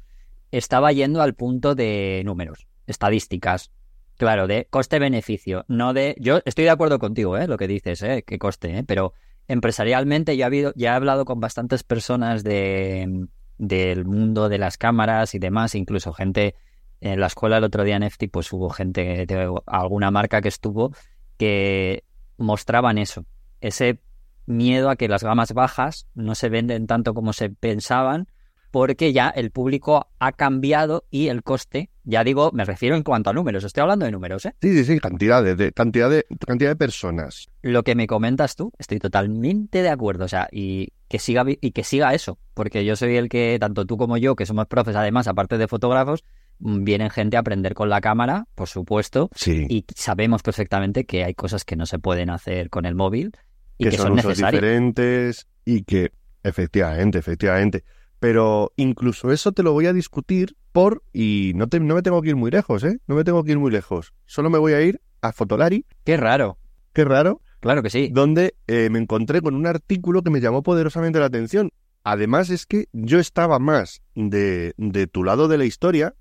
estaba 0.50 0.92
yendo 0.92 1.21
al 1.21 1.35
punto 1.35 1.75
de 1.75 2.23
números, 2.25 2.68
estadísticas. 2.87 3.71
Claro, 4.16 4.47
de 4.47 4.66
coste-beneficio, 4.71 5.66
no 5.68 5.92
de... 5.92 6.16
Yo 6.18 6.40
estoy 6.47 6.64
de 6.64 6.71
acuerdo 6.71 6.99
contigo, 6.99 7.37
¿eh? 7.37 7.47
Lo 7.47 7.59
que 7.59 7.68
dices, 7.68 8.02
¿eh? 8.02 8.25
Que 8.26 8.38
coste, 8.38 8.78
¿eh? 8.78 8.83
Pero 8.83 9.12
empresarialmente 9.47 10.38
ya 10.38 10.45
he, 10.45 10.47
habido, 10.47 10.73
ya 10.75 10.92
he 10.92 10.97
hablado 10.97 11.26
con 11.26 11.38
bastantes 11.38 11.83
personas 11.83 12.42
de, 12.45 13.26
del 13.59 14.06
mundo 14.06 14.49
de 14.49 14.56
las 14.56 14.78
cámaras 14.78 15.35
y 15.35 15.38
demás, 15.38 15.75
incluso 15.75 16.14
gente 16.14 16.54
en 17.02 17.21
la 17.21 17.26
escuela 17.26 17.59
el 17.59 17.64
otro 17.64 17.85
día 17.85 17.97
en 17.97 18.04
EFTI, 18.04 18.28
pues 18.28 18.50
hubo 18.54 18.71
gente 18.71 19.26
de 19.26 19.54
alguna 19.66 20.11
marca 20.11 20.40
que 20.40 20.49
estuvo 20.49 20.92
que 21.37 22.04
mostraban 22.38 22.97
eso, 22.97 23.26
ese 23.60 24.00
miedo 24.46 24.90
a 24.90 24.96
que 24.96 25.08
las 25.08 25.22
gamas 25.22 25.52
bajas 25.52 26.06
no 26.14 26.34
se 26.34 26.48
venden 26.48 26.86
tanto 26.86 27.14
como 27.14 27.32
se 27.32 27.50
pensaban, 27.50 28.28
porque 28.70 29.12
ya 29.12 29.30
el 29.30 29.50
público 29.50 30.08
ha 30.18 30.32
cambiado 30.32 31.06
y 31.10 31.28
el 31.28 31.42
coste, 31.42 31.88
ya 32.04 32.25
digo, 32.25 32.50
me 32.52 32.64
refiero 32.64 32.94
en 32.96 33.02
cuanto 33.02 33.30
a 33.30 33.32
números, 33.32 33.64
estoy 33.64 33.80
hablando 33.80 34.04
de 34.04 34.12
números, 34.12 34.44
¿eh? 34.44 34.54
Sí, 34.60 34.72
sí, 34.75 34.84
sí, 34.84 35.00
cantidad 35.00 35.42
de, 35.42 35.72
cantidad 35.72 36.10
de, 36.10 36.26
cantidad 36.46 36.70
de 36.70 36.76
personas. 36.76 37.48
Lo 37.62 37.82
que 37.84 37.94
me 37.94 38.06
comentas 38.06 38.54
tú, 38.54 38.72
estoy 38.78 38.98
totalmente 38.98 39.82
de 39.82 39.88
acuerdo, 39.88 40.26
o 40.26 40.28
sea, 40.28 40.48
y 40.52 40.92
que 41.08 41.18
siga 41.18 41.44
y 41.46 41.70
que 41.70 41.84
siga 41.84 42.12
eso, 42.14 42.38
porque 42.54 42.84
yo 42.84 42.96
soy 42.96 43.16
el 43.16 43.28
que, 43.28 43.56
tanto 43.58 43.86
tú 43.86 43.96
como 43.96 44.18
yo, 44.18 44.36
que 44.36 44.46
somos 44.46 44.66
profes, 44.66 44.94
además, 44.94 45.26
aparte 45.26 45.58
de 45.58 45.68
fotógrafos, 45.68 46.22
vienen 46.58 47.10
gente 47.10 47.36
a 47.36 47.40
aprender 47.40 47.75
con 47.75 47.88
la 47.88 48.00
cámara, 48.00 48.46
por 48.54 48.68
supuesto, 48.68 49.28
Sí. 49.34 49.66
y 49.68 49.84
sabemos 49.94 50.42
perfectamente 50.42 51.04
que 51.04 51.25
hay 51.25 51.34
cosas 51.34 51.64
que 51.64 51.76
no 51.76 51.86
se 51.86 51.98
pueden 51.98 52.30
hacer 52.30 52.70
con 52.70 52.86
el 52.86 52.94
móvil 52.94 53.32
y 53.78 53.84
que, 53.84 53.90
que, 53.90 53.96
son, 53.96 54.06
son 54.08 54.12
usos 54.14 54.26
necesarias. 54.30 54.62
diferentes 54.62 55.46
y 55.64 55.82
que 55.82 56.12
efectivamente, 56.42 57.18
efectivamente. 57.18 57.84
Pero 58.18 58.72
incluso 58.76 59.30
eso 59.30 59.52
te 59.52 59.62
lo 59.62 59.72
voy 59.72 59.86
a 59.86 59.92
discutir 59.92 60.56
por, 60.72 61.02
y 61.12 61.52
no, 61.54 61.68
te, 61.68 61.80
no 61.80 61.94
me 61.94 62.02
tengo 62.02 62.22
que 62.22 62.30
ir 62.30 62.36
muy 62.36 62.50
lejos, 62.50 62.82
¿eh? 62.84 62.98
No 63.06 63.14
me 63.14 63.25
tengo 63.25 63.44
que 63.44 63.52
ir 63.52 63.58
muy 63.58 63.70
lejos. 63.70 64.14
Solo 64.25 64.48
me 64.48 64.58
voy 64.58 64.72
a 64.72 64.80
ir 64.82 65.00
a 65.20 65.32
Fotolari, 65.32 65.84
Qué 66.04 66.16
raro, 66.16 66.58
qué 66.94 67.04
raro, 67.04 67.40
claro 67.60 67.82
que 67.82 67.90
sí. 67.90 68.08
donde 68.12 68.54
eh, 68.66 68.88
me 68.90 68.98
encontré 68.98 69.42
con 69.42 69.54
un 69.54 69.66
artículo 69.66 70.22
que 70.22 70.30
me 70.30 70.40
llamó 70.40 70.62
poderosamente 70.62 71.18
la 71.18 71.26
atención. 71.26 71.70
Además 72.04 72.48
es 72.50 72.64
que 72.66 72.86
yo 72.92 73.18
estaba 73.18 73.58
más 73.58 74.00
de, 74.14 74.72
de 74.76 75.06
tu 75.08 75.25
lado 75.25 75.48
de 75.48 75.58
la 75.58 75.64
historia, 75.64 76.14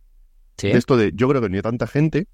Sí. 0.57 0.67
de 0.67 0.77
esto 0.77 0.97
de 0.97 1.11
yo 1.13 1.27
creo 1.27 1.41
que 1.41 1.49
ni 1.49 1.61
tanta 1.61 1.87
gente, 1.87 2.27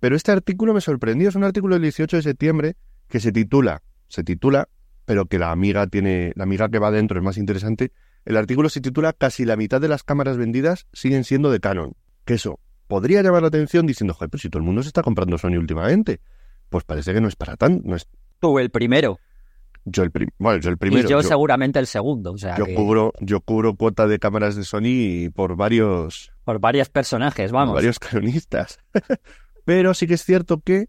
pero 0.00 0.16
este 0.16 0.32
artículo 0.32 0.74
me 0.74 0.80
sorprendió, 0.80 1.28
es 1.28 1.34
un 1.34 1.44
artículo 1.44 1.76
del 1.76 1.82
18 1.82 2.16
de 2.16 2.22
septiembre 2.22 2.76
que 3.08 3.20
se 3.20 3.32
titula, 3.32 3.82
se 4.08 4.24
titula 4.24 4.68
pero 5.04 5.26
que 5.26 5.38
la 5.38 5.50
amiga 5.50 5.86
tiene, 5.86 6.32
la 6.34 6.44
amiga 6.44 6.68
que 6.68 6.78
va 6.78 6.90
dentro 6.90 7.18
es 7.18 7.24
más 7.24 7.36
interesante. 7.36 7.92
El 8.24 8.36
artículo 8.36 8.68
se 8.68 8.80
titula 8.80 9.12
Casi 9.12 9.44
la 9.44 9.56
mitad 9.56 9.80
de 9.80 9.88
las 9.88 10.02
cámaras 10.02 10.36
vendidas 10.36 10.86
siguen 10.92 11.24
siendo 11.24 11.50
de 11.50 11.60
Canon. 11.60 11.94
Que 12.24 12.34
eso 12.34 12.58
podría 12.86 13.22
llamar 13.22 13.42
la 13.42 13.48
atención 13.48 13.86
diciendo, 13.86 14.14
joder, 14.14 14.30
pero 14.30 14.40
si 14.40 14.48
todo 14.48 14.60
el 14.60 14.64
mundo 14.64 14.82
se 14.82 14.88
está 14.88 15.02
comprando 15.02 15.36
Sony 15.36 15.56
últimamente. 15.58 16.20
Pues 16.70 16.84
parece 16.84 17.12
que 17.12 17.20
no 17.20 17.28
es 17.28 17.36
para 17.36 17.56
tanto. 17.56 17.86
No 17.86 17.96
es... 17.96 18.08
Tú 18.40 18.58
el 18.58 18.70
primero. 18.70 19.18
Yo 19.84 20.02
el, 20.02 20.10
bueno, 20.38 20.60
yo 20.60 20.70
el 20.70 20.78
primero. 20.78 21.06
Y 21.06 21.10
yo, 21.10 21.22
seguramente 21.22 21.78
el 21.78 21.86
segundo. 21.86 22.32
O 22.32 22.38
sea 22.38 22.56
yo, 22.56 22.64
cubro, 22.74 23.12
yo 23.20 23.40
cubro 23.42 23.74
cuota 23.74 24.06
de 24.06 24.18
cámaras 24.18 24.56
de 24.56 24.64
Sony 24.64 25.30
por 25.34 25.56
varios... 25.56 26.32
Por 26.44 26.60
varios 26.60 26.88
personajes, 26.88 27.52
vamos. 27.52 27.72
Por 27.72 27.82
varios 27.82 27.98
canonistas. 27.98 28.78
pero 29.64 29.94
sí 29.94 30.06
que 30.06 30.14
es 30.14 30.24
cierto 30.24 30.60
que 30.60 30.88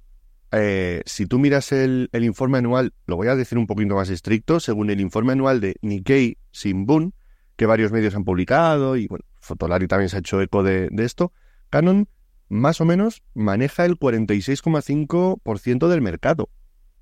eh, 0.51 1.01
si 1.05 1.25
tú 1.25 1.39
miras 1.39 1.71
el, 1.71 2.09
informe 2.13 2.59
anual, 2.59 2.93
lo 3.07 3.15
voy 3.17 3.27
a 3.27 3.35
decir 3.35 3.57
un 3.57 3.67
poquito 3.67 3.95
más 3.95 4.09
estricto, 4.09 4.59
según 4.59 4.89
el 4.89 5.01
informe 5.01 5.33
anual 5.33 5.59
de 5.59 5.75
Nikkei 5.81 6.38
Shimbun, 6.53 7.13
que 7.55 7.65
varios 7.65 7.91
medios 7.91 8.15
han 8.15 8.24
publicado, 8.24 8.95
y 8.95 9.07
bueno, 9.07 9.25
Fotolari 9.41 9.88
también 9.88 10.09
se 10.09 10.17
ha 10.17 10.19
hecho 10.19 10.41
eco 10.41 10.63
de, 10.63 10.89
esto, 10.97 11.33
Canon 11.69 12.07
más 12.47 12.79
o 12.79 12.85
menos 12.85 13.24
maneja 13.33 13.85
el 13.85 13.97
46,5% 13.97 15.88
del 15.88 16.01
mercado, 16.01 16.50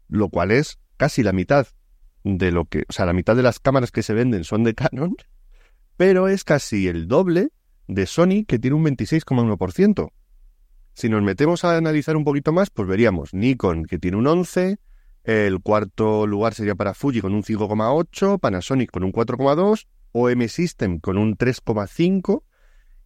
lo 0.08 0.30
cual 0.30 0.52
es 0.52 0.80
casi 0.98 1.22
la 1.22 1.34
mitad 1.34 1.68
de 2.24 2.52
lo 2.52 2.66
que, 2.66 2.86
o 2.88 2.94
sea, 2.94 3.06
la 3.06 3.14
mitad 3.14 3.36
de 3.36 3.44
las 3.44 3.60
cámaras 3.60 3.92
que 3.92 4.04
se 4.04 4.14
venden 4.14 4.46
son 4.46 4.64
de 4.64 4.74
Canon, 4.74 5.16
pero 5.98 6.28
es 6.28 6.44
casi 6.44 6.88
el 6.88 7.08
doble 7.08 7.50
de 7.88 8.06
Sony, 8.06 8.46
que 8.48 8.60
tiene 8.60 8.76
un 8.76 8.86
26,1%. 8.86 10.12
Si 10.94 11.10
nos 11.10 11.24
metemos 11.24 11.64
a 11.64 11.76
analizar 11.78 12.16
un 12.16 12.24
poquito 12.24 12.52
más, 12.52 12.70
pues 12.70 12.88
veríamos 12.88 13.34
Nikon 13.34 13.86
que 13.86 13.98
tiene 13.98 14.18
un 14.18 14.28
11, 14.28 14.78
el 15.24 15.60
cuarto 15.62 16.28
lugar 16.28 16.54
sería 16.54 16.76
para 16.76 16.94
Fuji 16.94 17.22
con 17.22 17.34
un 17.34 17.44
5,8, 17.44 18.40
Panasonic 18.40 18.92
con 18.92 19.04
un 19.04 19.12
4,2, 19.12 19.88
OM 20.12 20.48
System 20.48 21.00
con 21.00 21.18
un 21.18 21.38
3,5 21.38 22.44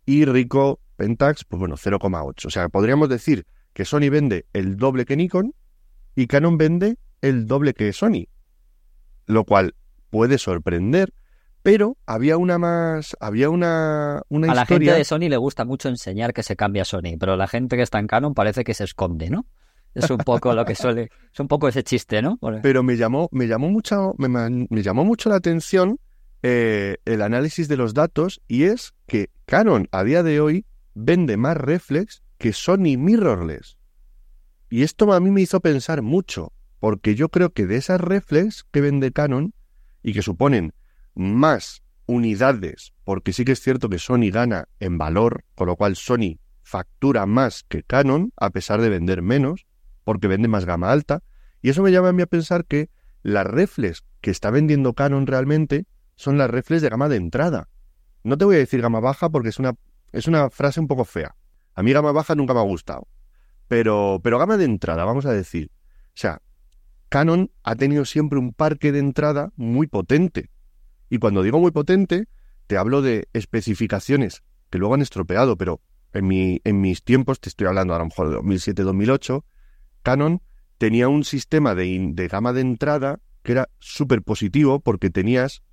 y 0.05 0.25
Ricoh 0.25 0.79
Pentax, 0.97 1.45
pues 1.45 1.59
bueno, 1.59 1.75
0,8. 1.75 2.45
O 2.45 2.49
sea, 2.49 2.69
podríamos 2.69 3.07
decir 3.07 3.45
que 3.73 3.85
Sony 3.85 4.09
vende 4.09 4.47
el 4.53 4.77
doble 4.77 5.05
que 5.05 5.15
Nikon 5.15 5.53
y 6.15 6.27
Canon 6.27 6.57
vende 6.57 6.97
el 7.21 7.45
doble 7.45 7.73
que 7.73 7.93
Sony, 7.93 8.27
lo 9.27 9.45
cual 9.45 9.75
puede 10.09 10.37
sorprender 10.39 11.13
pero 11.67 11.97
había 12.05 12.37
una 12.37 12.57
más, 12.57 13.17
había 13.19 13.49
una, 13.49 14.21
una 14.29 14.53
a 14.53 14.55
la 14.55 14.65
gente 14.65 14.93
de 14.93 15.03
Sony 15.03 15.27
le 15.27 15.35
gusta 15.35 15.65
mucho 15.65 15.89
enseñar 15.89 16.33
que 16.33 16.41
se 16.41 16.55
cambia 16.55 16.85
Sony, 16.85 17.17
pero 17.19 17.35
la 17.35 17.45
gente 17.45 17.75
que 17.75 17.81
está 17.81 17.99
en 17.99 18.07
Canon 18.07 18.33
parece 18.33 18.63
que 18.63 18.73
se 18.73 18.85
esconde, 18.85 19.29
¿no? 19.29 19.45
Es 19.93 20.09
un 20.09 20.19
poco 20.19 20.53
lo 20.55 20.63
que 20.63 20.75
suele, 20.75 21.09
es 21.33 21.39
un 21.41 21.49
poco 21.49 21.67
ese 21.67 21.83
chiste, 21.83 22.21
¿no? 22.21 22.39
Pero 22.63 22.83
me 22.83 22.95
llamó, 22.95 23.27
me 23.33 23.47
llamó 23.47 23.69
mucho, 23.69 24.15
me, 24.17 24.81
llamó 24.81 25.03
mucho 25.03 25.27
la 25.27 25.35
atención 25.35 25.99
eh, 26.41 26.99
el 27.03 27.21
análisis 27.21 27.67
de 27.67 27.75
los 27.75 27.93
datos 27.93 28.39
y 28.47 28.63
es 28.63 28.93
que 29.05 29.29
Canon 29.45 29.89
a 29.91 30.05
día 30.05 30.23
de 30.23 30.39
hoy 30.39 30.65
vende 30.93 31.35
más 31.35 31.57
reflex 31.57 32.23
que 32.37 32.53
Sony 32.53 32.95
mirrorless. 32.97 33.77
Y 34.69 34.83
esto 34.83 35.11
a 35.11 35.19
mí 35.19 35.31
me 35.31 35.41
hizo 35.41 35.59
pensar 35.59 36.01
mucho, 36.01 36.53
porque 36.79 37.15
yo 37.15 37.27
creo 37.27 37.49
que 37.49 37.65
de 37.65 37.75
esas 37.75 37.99
reflex 37.99 38.63
que 38.71 38.79
vende 38.79 39.11
Canon 39.11 39.53
y 40.01 40.13
que 40.13 40.21
suponen 40.21 40.71
más 41.17 41.83
unidades, 42.05 42.93
porque 43.03 43.33
sí 43.33 43.43
que 43.43 43.51
es 43.51 43.61
cierto 43.61 43.89
que 43.89 43.99
Sony 43.99 44.31
gana 44.31 44.69
en 44.79 44.97
valor, 44.97 45.43
con 45.55 45.67
lo 45.67 45.75
cual 45.75 45.95
Sony 45.95 46.39
factura 46.63 47.25
más 47.25 47.63
que 47.67 47.83
Canon, 47.83 48.31
a 48.37 48.49
pesar 48.49 48.81
de 48.81 48.89
vender 48.89 49.21
menos, 49.21 49.65
porque 50.03 50.27
vende 50.27 50.47
más 50.47 50.65
gama 50.65 50.91
alta, 50.91 51.21
y 51.61 51.69
eso 51.69 51.81
me 51.83 51.91
llama 51.91 52.09
a 52.09 52.13
mí 52.13 52.21
a 52.21 52.27
pensar 52.27 52.65
que 52.65 52.89
las 53.23 53.45
reflex 53.45 54.03
que 54.21 54.31
está 54.31 54.51
vendiendo 54.51 54.93
Canon 54.93 55.27
realmente 55.27 55.85
son 56.15 56.37
las 56.37 56.49
reflex 56.49 56.81
de 56.81 56.89
gama 56.89 57.09
de 57.09 57.17
entrada. 57.17 57.67
No 58.23 58.37
te 58.37 58.45
voy 58.45 58.55
a 58.55 58.59
decir 58.59 58.81
gama 58.81 58.99
baja 58.99 59.29
porque 59.29 59.49
es 59.49 59.59
una, 59.59 59.73
es 60.11 60.27
una 60.27 60.49
frase 60.49 60.79
un 60.79 60.87
poco 60.87 61.05
fea. 61.05 61.35
A 61.75 61.83
mí 61.83 61.93
gama 61.93 62.11
baja 62.11 62.35
nunca 62.35 62.53
me 62.53 62.59
ha 62.59 62.63
gustado. 62.63 63.07
Pero, 63.67 64.19
pero 64.23 64.39
gama 64.39 64.57
de 64.57 64.65
entrada, 64.65 65.03
vamos 65.03 65.25
a 65.25 65.33
decir. 65.33 65.71
O 66.07 66.19
sea, 66.19 66.41
Canon 67.09 67.51
ha 67.63 67.75
tenido 67.75 68.05
siempre 68.05 68.39
un 68.39 68.53
parque 68.53 68.91
de 68.91 68.99
entrada 68.99 69.51
muy 69.55 69.87
potente. 69.87 70.49
Y 71.09 71.19
cuando 71.19 71.43
digo 71.43 71.59
muy 71.59 71.71
potente, 71.71 72.27
te 72.67 72.77
hablo 72.77 73.01
de 73.01 73.27
especificaciones 73.33 74.43
que 74.69 74.77
luego 74.77 74.95
han 74.95 75.01
estropeado, 75.01 75.57
pero 75.57 75.81
en, 76.13 76.27
mi, 76.27 76.61
en 76.63 76.81
mis 76.81 77.03
tiempos, 77.03 77.39
te 77.39 77.49
estoy 77.49 77.67
hablando 77.67 77.95
a 77.95 77.99
lo 77.99 78.05
mejor 78.05 78.29
de 78.29 78.37
2007-2008, 78.37 79.43
Canon 80.03 80.41
tenía 80.77 81.07
un 81.07 81.23
sistema 81.23 81.75
de, 81.75 82.11
de, 82.13 82.27
gama 82.27 82.53
de 82.53 82.61
entrada 82.61 83.19
que 83.43 83.53
era 83.53 83.69
súper 83.79 84.21
positivo 84.21 84.79
porque 84.79 85.09
tenías 85.09 85.63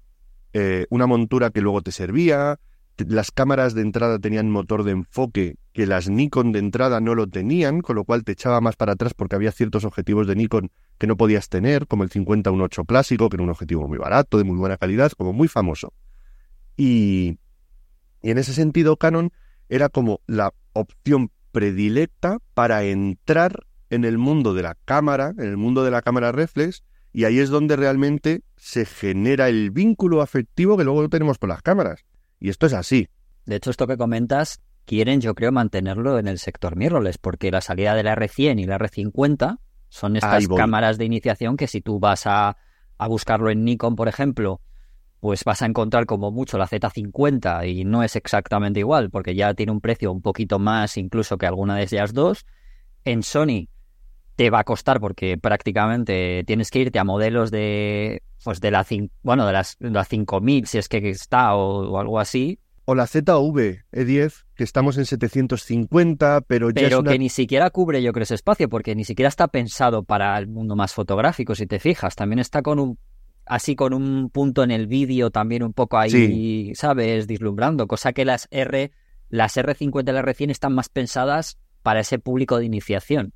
eh, 0.52 0.86
una 0.90 1.06
montura 1.06 1.50
que 1.50 1.60
luego 1.60 1.82
te 1.82 1.92
servía, 1.92 2.60
las 2.98 3.30
cámaras 3.30 3.74
de 3.74 3.82
entrada 3.82 4.18
tenían 4.18 4.50
motor 4.50 4.84
de 4.84 4.92
enfoque 4.92 5.56
que 5.72 5.86
las 5.86 6.08
Nikon 6.08 6.52
de 6.52 6.60
entrada 6.60 7.00
no 7.00 7.14
lo 7.14 7.26
tenían, 7.26 7.80
con 7.80 7.96
lo 7.96 8.04
cual 8.04 8.24
te 8.24 8.32
echaba 8.32 8.60
más 8.60 8.76
para 8.76 8.92
atrás 8.92 9.14
porque 9.14 9.34
había 9.34 9.50
ciertos 9.50 9.84
objetivos 9.84 10.26
de 10.26 10.36
Nikon 10.36 10.70
que 10.98 11.06
no 11.06 11.16
podías 11.16 11.48
tener, 11.48 11.86
como 11.86 12.04
el 12.04 12.10
50-1.8 12.10 12.86
clásico, 12.86 13.28
que 13.28 13.36
era 13.36 13.42
un 13.42 13.50
objetivo 13.50 13.88
muy 13.88 13.98
barato, 13.98 14.38
de 14.38 14.44
muy 14.44 14.56
buena 14.56 14.76
calidad, 14.76 15.10
como 15.12 15.32
muy 15.32 15.48
famoso. 15.48 15.92
Y, 16.76 17.38
y 18.22 18.30
en 18.30 18.38
ese 18.38 18.52
sentido, 18.52 18.96
Canon 18.96 19.32
era 19.68 19.88
como 19.88 20.20
la 20.26 20.52
opción 20.72 21.30
predilecta 21.50 22.38
para 22.54 22.84
entrar 22.84 23.66
en 23.90 24.04
el 24.04 24.18
mundo 24.18 24.54
de 24.54 24.62
la 24.62 24.76
cámara, 24.84 25.34
en 25.36 25.46
el 25.46 25.56
mundo 25.56 25.84
de 25.84 25.90
la 25.90 26.02
cámara 26.02 26.32
reflex, 26.32 26.84
y 27.12 27.24
ahí 27.24 27.38
es 27.38 27.48
donde 27.48 27.76
realmente 27.76 28.42
se 28.56 28.84
genera 28.84 29.48
el 29.48 29.70
vínculo 29.70 30.20
afectivo 30.20 30.76
que 30.76 30.84
luego 30.84 31.08
tenemos 31.08 31.38
con 31.38 31.48
las 31.48 31.62
cámaras. 31.62 32.04
Y 32.40 32.50
esto 32.50 32.66
es 32.66 32.72
así. 32.72 33.08
De 33.46 33.56
hecho, 33.56 33.70
esto 33.70 33.86
que 33.86 33.96
comentas, 33.96 34.60
quieren, 34.84 35.20
yo 35.20 35.34
creo, 35.34 35.52
mantenerlo 35.52 36.18
en 36.18 36.28
el 36.28 36.38
sector 36.38 36.76
mirrorless, 36.76 37.18
porque 37.18 37.50
la 37.50 37.60
salida 37.60 37.94
de 37.94 38.02
la 38.02 38.16
R100 38.16 38.60
y 38.60 38.64
la 38.64 38.78
R50 38.78 39.58
son 39.88 40.16
estas 40.16 40.48
cámaras 40.48 40.98
de 40.98 41.04
iniciación 41.04 41.56
que 41.56 41.68
si 41.68 41.80
tú 41.80 42.00
vas 42.00 42.26
a, 42.26 42.56
a 42.98 43.08
buscarlo 43.08 43.50
en 43.50 43.64
Nikon, 43.64 43.96
por 43.96 44.08
ejemplo, 44.08 44.60
pues 45.20 45.44
vas 45.44 45.62
a 45.62 45.66
encontrar 45.66 46.04
como 46.04 46.30
mucho 46.30 46.58
la 46.58 46.66
Z50 46.66 47.66
y 47.66 47.84
no 47.84 48.02
es 48.02 48.14
exactamente 48.16 48.80
igual, 48.80 49.10
porque 49.10 49.34
ya 49.34 49.54
tiene 49.54 49.72
un 49.72 49.80
precio 49.80 50.12
un 50.12 50.20
poquito 50.20 50.58
más 50.58 50.96
incluso 50.98 51.38
que 51.38 51.46
alguna 51.46 51.76
de 51.76 51.84
ellas 51.84 52.12
dos. 52.12 52.44
En 53.04 53.22
Sony 53.22 53.68
te 54.36 54.50
va 54.50 54.60
a 54.60 54.64
costar 54.64 55.00
porque 55.00 55.38
prácticamente 55.38 56.44
tienes 56.46 56.70
que 56.70 56.80
irte 56.80 56.98
a 56.98 57.04
modelos 57.04 57.50
de 57.50 58.22
pues 58.44 58.60
de 58.60 58.70
la 58.70 58.86
bueno 59.22 59.46
de 59.46 59.52
las, 59.52 59.76
la 59.80 60.04
5000 60.04 60.66
si 60.66 60.78
es 60.78 60.88
que 60.88 60.98
está 61.08 61.56
o, 61.56 61.98
algo 61.98 62.20
así. 62.20 62.60
O 62.84 62.94
la 62.94 63.06
ZV 63.06 63.82
E10 63.92 64.44
que 64.54 64.62
estamos 64.64 64.98
en 64.98 65.06
750 65.06 66.42
pero 66.42 66.70
ya 66.70 66.82
pero 66.82 67.02
que 67.02 67.18
ni 67.18 67.30
siquiera 67.30 67.70
cubre 67.70 68.02
yo 68.02 68.12
creo 68.12 68.24
ese 68.24 68.34
espacio 68.34 68.68
porque 68.68 68.94
ni 68.94 69.04
siquiera 69.04 69.28
está 69.28 69.48
pensado 69.48 70.04
para 70.04 70.38
el 70.38 70.46
mundo 70.46 70.76
más 70.76 70.92
fotográfico 70.92 71.54
si 71.54 71.66
te 71.66 71.80
fijas. 71.80 72.14
También 72.14 72.38
está 72.38 72.62
con 72.62 72.78
un 72.78 72.98
así 73.46 73.74
con 73.74 73.94
un 73.94 74.30
punto 74.30 74.62
en 74.62 74.70
el 74.70 74.86
vídeo 74.86 75.30
también 75.30 75.62
un 75.62 75.72
poco 75.72 75.98
ahí 75.98 76.74
sabes 76.74 77.26
dislumbrando 77.26 77.86
cosa 77.86 78.12
que 78.12 78.24
las 78.24 78.48
R 78.50 78.90
las 79.28 79.56
R50 79.56 80.08
y 80.08 80.12
las 80.12 80.24
R100 80.24 80.50
están 80.50 80.74
más 80.74 80.88
pensadas 80.88 81.58
para 81.82 82.00
ese 82.00 82.18
público 82.18 82.58
de 82.58 82.64
iniciación 82.64 83.34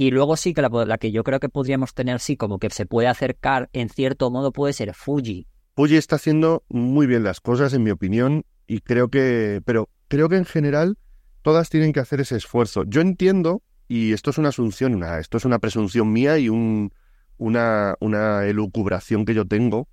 y 0.00 0.12
luego 0.12 0.38
sí 0.38 0.54
que 0.54 0.62
la, 0.62 0.96
que 0.96 1.12
yo 1.12 1.22
creo 1.24 1.40
que 1.40 1.50
podríamos 1.50 1.92
tener, 1.92 2.20
sí, 2.20 2.34
como 2.34 2.58
que 2.58 2.70
se 2.70 2.86
puede 2.86 3.06
acercar 3.06 3.68
en 3.74 3.90
cierto 3.90 4.30
modo, 4.30 4.50
puede 4.50 4.72
ser 4.72 4.94
Fuji. 4.94 5.46
Fuji 5.76 5.96
está 5.96 6.16
haciendo 6.16 6.64
muy 6.70 7.06
bien 7.06 7.22
las 7.22 7.40
cosas, 7.40 7.74
en 7.74 7.82
mi 7.82 7.90
opinión, 7.90 8.46
y 8.66 8.80
creo 8.80 9.08
que, 9.08 9.60
pero 9.66 9.90
creo 10.08 10.30
que 10.30 10.38
en 10.38 10.46
general 10.46 10.96
todas 11.42 11.68
tienen 11.68 11.92
que 11.92 12.00
hacer 12.00 12.18
ese 12.22 12.38
esfuerzo. 12.38 12.84
Yo 12.84 13.02
entiendo, 13.02 13.62
y 13.88 14.14
esto 14.14 14.30
es 14.30 14.38
una 14.38 14.48
asunción, 14.48 14.94
una, 14.94 15.18
esto 15.18 15.36
es 15.36 15.44
una 15.44 15.58
presunción 15.58 16.10
mía 16.10 16.38
y 16.38 16.48
un, 16.48 16.94
una, 17.36 17.94
una 18.00 18.46
elucubración 18.46 19.26
que 19.26 19.34
yo 19.34 19.44
tengo. 19.44 19.86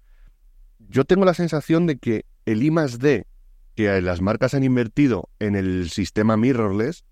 Yo 0.88 1.04
tengo 1.04 1.26
la 1.26 1.34
sensación 1.34 1.86
de 1.86 1.98
que 1.98 2.24
el 2.46 2.64
I 2.64 2.72
más 2.72 3.00
D 3.00 3.28
que 3.76 4.02
las 4.02 4.22
marcas 4.22 4.54
han 4.54 4.64
invertido 4.64 5.28
en 5.40 5.58
el 5.58 5.90
sistema 5.90 6.38
mirrorless 6.38 7.04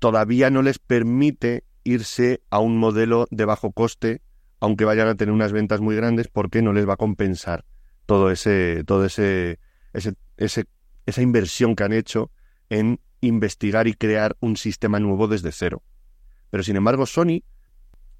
todavía 0.00 0.50
no 0.50 0.62
les 0.62 0.80
permite 0.80 1.62
irse 1.86 2.42
a 2.50 2.58
un 2.58 2.76
modelo 2.78 3.26
de 3.30 3.44
bajo 3.44 3.72
coste, 3.72 4.20
aunque 4.60 4.84
vayan 4.84 5.08
a 5.08 5.14
tener 5.14 5.32
unas 5.32 5.52
ventas 5.52 5.80
muy 5.80 5.96
grandes, 5.96 6.28
porque 6.28 6.62
no 6.62 6.72
les 6.72 6.88
va 6.88 6.94
a 6.94 6.98
compensar 6.98 7.64
todo 8.06 8.30
ese, 8.30 8.82
todo 8.86 9.04
ese, 9.04 9.58
ese, 9.92 10.66
esa 11.06 11.22
inversión 11.22 11.76
que 11.76 11.84
han 11.84 11.92
hecho 11.92 12.30
en 12.68 13.00
investigar 13.20 13.86
y 13.86 13.94
crear 13.94 14.36
un 14.40 14.56
sistema 14.56 14.98
nuevo 15.00 15.28
desde 15.28 15.52
cero. 15.52 15.82
Pero 16.50 16.62
sin 16.62 16.76
embargo, 16.76 17.06
Sony 17.06 17.42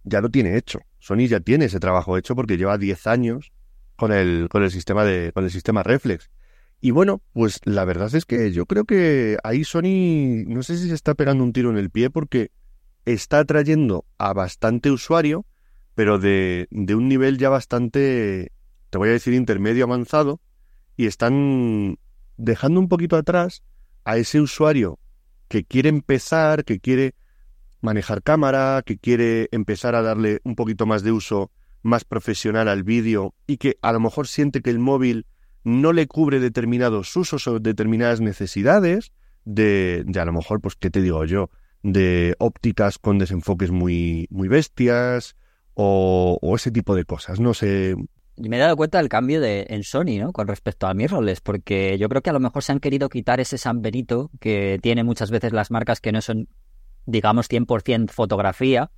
ya 0.05 0.21
lo 0.21 0.31
tiene 0.31 0.57
hecho. 0.57 0.81
Sony 0.99 1.27
ya 1.27 1.41
tiene 1.41 1.67
ese 1.67 1.81
trabajo 1.81 2.17
hecho 2.17 2.35
porque 2.35 2.57
lleva 2.57 2.79
10 2.79 3.07
años 3.07 3.53
con 3.97 4.13
el, 4.13 4.49
con 4.51 4.63
el 4.63 4.71
sistema 4.71 5.05
de, 5.05 5.33
con 5.33 5.45
el 5.45 5.51
sistema 5.51 5.83
Reflex. 5.83 6.31
Y 6.81 6.91
bueno, 6.91 7.23
pues 7.33 7.61
la 7.65 7.85
verdad 7.85 8.15
es 8.15 8.25
que 8.27 8.53
yo 8.53 8.67
creo 8.67 8.85
que 8.85 9.39
ahí 9.43 9.65
Sony, 9.65 10.45
no 10.47 10.63
sé 10.63 10.77
si 10.77 10.89
se 10.89 10.95
está 10.95 11.15
pegando 11.15 11.43
un 11.43 11.53
tiro 11.53 11.71
en 11.71 11.79
el 11.79 11.91
pie 11.91 12.11
porque 12.11 12.51
está 13.07 13.39
atrayendo 13.39 14.05
a 14.19 14.33
bastante 14.33 14.91
usuario, 14.91 15.47
pero 15.95 16.19
de, 16.19 16.69
de 16.71 16.95
un 16.95 17.09
nivel 17.09 17.39
ya 17.39 17.49
bastante, 17.49 18.53
te 18.91 18.99
voy 18.99 19.09
a 19.09 19.13
decir, 19.13 19.33
intermedio 19.33 19.85
avanzado, 19.85 20.41
y 20.97 21.07
están 21.07 21.99
dejando 22.37 22.81
un 22.81 22.89
poquito 22.89 23.17
atrás 23.17 23.63
a 24.05 24.19
ese 24.19 24.41
usuario 24.41 24.99
que 25.49 25.65
quiere 25.65 25.89
empezar, 25.89 26.65
que 26.65 26.81
quiere 26.81 27.15
manejar 27.81 28.23
cámara, 28.23 28.83
que 28.85 28.99
quiere 28.99 29.49
empezar 29.53 29.95
a 29.95 30.03
darle 30.03 30.41
un 30.45 30.55
poquito 30.55 30.87
más 30.87 31.03
de 31.03 31.13
uso 31.13 31.51
más 31.83 32.05
profesional 32.05 32.69
al 32.69 32.83
vídeo 32.83 33.35
y 33.47 33.59
que 33.59 33.79
a 33.81 33.93
lo 33.93 34.01
mejor 34.01 34.27
siente 34.27 34.61
que 34.61 34.71
el 34.71 34.81
móvil 34.81 35.27
no 35.63 35.93
le 35.93 36.07
cubre 36.07 36.41
determinados 36.41 37.15
usos 37.17 37.47
o 37.47 37.61
determinadas 37.61 38.21
necesidades 38.21 39.13
de, 39.45 40.03
de 40.07 40.21
a 40.21 40.25
lo 40.25 40.33
mejor, 40.33 40.61
pues, 40.61 40.75
¿qué 40.75 40.91
te 40.91 41.01
digo 41.01 41.25
yo? 41.25 41.51
De 41.93 42.35
ópticas 42.39 42.99
con 42.99 43.19
desenfoques 43.19 43.71
muy, 43.71 44.27
muy 44.31 44.49
bestias 44.49 45.37
o, 45.75 46.39
ese 46.57 46.71
tipo 46.71 46.95
de 46.95 47.05
cosas. 47.05 47.39
No 47.39 47.55
sé, 47.55 47.95
me 48.37 48.57
he 48.57 48.61
dado 48.61 48.77
cuenta 48.77 48.99
del 48.99 49.09
cambio 49.09 49.41
de, 49.41 49.67
en 49.69 49.85
Sony, 49.85 50.19
¿no? 50.19 50.33
Con 50.33 50.49
respecto 50.49 50.87
a 50.87 50.95
mirrorless, 50.95 51.41
porque 51.41 51.97
yo 51.99 52.09
creo 52.09 52.23
que 52.23 52.31
a 52.31 52.33
lo 52.33 52.41
mejor 52.41 52.63
se 52.63 52.73
han 52.73 52.81
querido 52.81 53.09
quitar 53.09 53.41
ese 53.41 53.57
San 53.57 53.83
Benito 53.83 54.31
que 54.41 54.79
tiene 54.83 55.05
muchas 55.05 55.31
veces 55.31 55.53
las 55.53 55.71
marcas 55.71 56.01
que 56.01 56.13
no 56.13 56.21
son, 56.21 56.49
digamos, 57.05 57.49
100% 57.49 58.11
fotografía, 58.11 58.91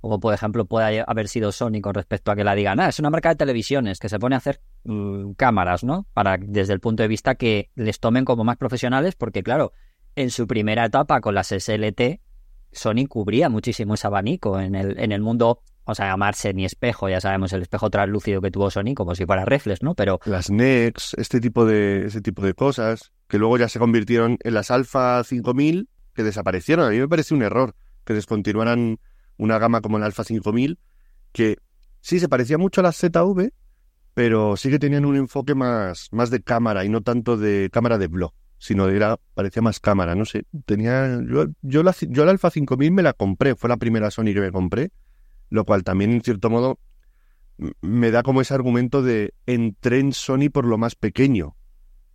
como 0.00 0.18
por 0.18 0.32
ejemplo 0.32 0.64
puede 0.64 1.04
haber 1.06 1.28
sido 1.28 1.52
Sony 1.52 1.80
con 1.82 1.94
respecto 1.94 2.30
a 2.30 2.36
que 2.36 2.44
la 2.44 2.54
digan, 2.54 2.80
ah, 2.80 2.88
es 2.88 2.98
una 2.98 3.10
marca 3.10 3.28
de 3.28 3.36
televisiones 3.36 3.98
que 3.98 4.08
se 4.08 4.18
pone 4.18 4.34
a 4.34 4.38
hacer 4.38 4.62
mm, 4.84 5.32
cámaras, 5.32 5.84
¿no? 5.84 6.06
Para 6.14 6.38
desde 6.40 6.72
el 6.72 6.80
punto 6.80 7.02
de 7.02 7.08
vista 7.08 7.34
que 7.34 7.70
les 7.74 8.00
tomen 8.00 8.24
como 8.24 8.44
más 8.44 8.56
profesionales, 8.56 9.14
porque 9.14 9.42
claro, 9.42 9.72
en 10.16 10.30
su 10.30 10.46
primera 10.46 10.86
etapa 10.86 11.20
con 11.20 11.34
las 11.34 11.48
SLT, 11.48 12.20
Sony 12.72 13.06
cubría 13.08 13.48
muchísimo 13.48 13.94
ese 13.94 14.06
abanico 14.06 14.60
en 14.60 14.74
el, 14.74 14.98
en 14.98 15.12
el 15.12 15.20
mundo 15.20 15.62
vamos 15.84 16.00
a 16.00 16.06
llamarse 16.06 16.54
ni 16.54 16.64
espejo, 16.64 17.08
ya 17.08 17.20
sabemos 17.20 17.52
el 17.52 17.62
espejo 17.62 17.90
translúcido 17.90 18.40
que 18.40 18.50
tuvo 18.50 18.70
Sony, 18.70 18.94
como 18.94 19.14
si 19.14 19.26
fuera 19.26 19.44
reflex, 19.44 19.82
¿no? 19.82 19.94
Pero 19.94 20.20
las 20.24 20.50
NEX, 20.50 21.14
este 21.14 21.40
tipo 21.40 21.64
de 21.64 22.08
tipo 22.22 22.42
de 22.42 22.54
cosas 22.54 23.12
que 23.26 23.38
luego 23.38 23.58
ya 23.58 23.68
se 23.68 23.78
convirtieron 23.78 24.38
en 24.42 24.54
las 24.54 24.70
Alpha 24.70 25.22
5000 25.24 25.88
que 26.14 26.22
desaparecieron. 26.22 26.86
A 26.86 26.90
mí 26.90 26.98
me 26.98 27.08
parece 27.08 27.34
un 27.34 27.42
error 27.42 27.74
que 28.04 28.14
descontinuaran 28.14 28.98
una 29.36 29.58
gama 29.58 29.80
como 29.80 29.96
el 29.96 30.04
Alpha 30.04 30.24
5000 30.24 30.78
que 31.32 31.56
sí 32.00 32.20
se 32.20 32.28
parecía 32.28 32.58
mucho 32.58 32.80
a 32.80 32.84
las 32.84 32.96
ZV, 32.96 33.50
pero 34.14 34.56
sí 34.56 34.70
que 34.70 34.78
tenían 34.78 35.04
un 35.04 35.16
enfoque 35.16 35.54
más 35.54 36.08
más 36.12 36.30
de 36.30 36.42
cámara 36.42 36.84
y 36.84 36.88
no 36.88 37.00
tanto 37.00 37.36
de 37.36 37.68
cámara 37.72 37.98
de 37.98 38.08
blog 38.08 38.32
sino 38.60 38.88
era, 38.90 39.18
parecía 39.34 39.62
más 39.62 39.80
cámara, 39.80 40.14
no 40.14 40.26
sé. 40.26 40.44
Tenía, 40.66 41.18
yo, 41.26 41.46
yo, 41.62 41.82
la, 41.82 41.96
yo 41.98 42.26
la 42.26 42.30
Alpha 42.30 42.50
5000 42.50 42.92
me 42.92 43.02
la 43.02 43.14
compré, 43.14 43.56
fue 43.56 43.70
la 43.70 43.78
primera 43.78 44.10
Sony 44.10 44.34
que 44.34 44.40
me 44.40 44.52
compré, 44.52 44.92
lo 45.48 45.64
cual 45.64 45.82
también 45.82 46.12
en 46.12 46.20
cierto 46.20 46.50
modo 46.50 46.78
me 47.80 48.10
da 48.10 48.22
como 48.22 48.42
ese 48.42 48.52
argumento 48.52 49.02
de 49.02 49.32
entré 49.46 49.98
en 49.98 50.12
Sony 50.12 50.50
por 50.52 50.66
lo 50.66 50.76
más 50.76 50.94
pequeño. 50.94 51.56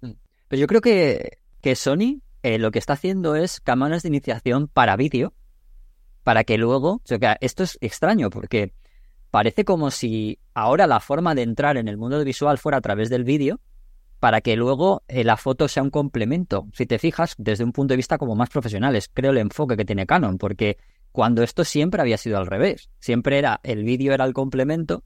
Mm. 0.01 0.11
Pero 0.47 0.59
yo 0.59 0.67
creo 0.67 0.81
que, 0.81 1.39
que 1.61 1.75
Sony 1.75 2.21
eh, 2.43 2.59
lo 2.59 2.69
que 2.69 2.77
está 2.77 2.93
haciendo 2.93 3.35
es 3.35 3.59
cámaras 3.59 4.03
de 4.03 4.09
iniciación 4.09 4.67
para 4.67 4.95
vídeo, 4.95 5.33
para 6.21 6.43
que 6.43 6.59
luego, 6.59 6.93
o 6.93 7.01
sea, 7.03 7.37
esto 7.41 7.63
es 7.63 7.79
extraño 7.81 8.29
porque 8.29 8.71
parece 9.31 9.65
como 9.65 9.89
si 9.89 10.37
ahora 10.53 10.85
la 10.85 10.99
forma 10.99 11.33
de 11.33 11.41
entrar 11.41 11.75
en 11.77 11.87
el 11.87 11.97
mundo 11.97 12.23
visual 12.23 12.59
fuera 12.59 12.77
a 12.77 12.81
través 12.81 13.09
del 13.09 13.23
vídeo, 13.23 13.61
para 14.25 14.41
que 14.41 14.55
luego 14.55 15.03
eh, 15.07 15.23
la 15.23 15.37
foto 15.37 15.67
sea 15.67 15.83
un 15.83 15.91
complemento. 15.91 16.65
Si 16.73 16.87
te 16.87 16.97
fijas, 16.97 17.35
desde 17.37 17.63
un 17.63 17.71
punto 17.71 17.91
de 17.91 17.97
vista 17.97 18.17
como 18.17 18.33
más 18.35 18.49
profesionales, 18.49 19.07
creo 19.13 19.29
el 19.29 19.37
enfoque 19.37 19.77
que 19.77 19.85
tiene 19.85 20.07
Canon, 20.07 20.39
porque 20.39 20.79
cuando 21.11 21.43
esto 21.43 21.63
siempre 21.63 22.01
había 22.01 22.17
sido 22.17 22.39
al 22.39 22.47
revés. 22.47 22.89
Siempre 22.97 23.37
era 23.37 23.59
el 23.61 23.83
vídeo 23.83 24.15
era 24.15 24.25
el 24.25 24.33
complemento 24.33 25.03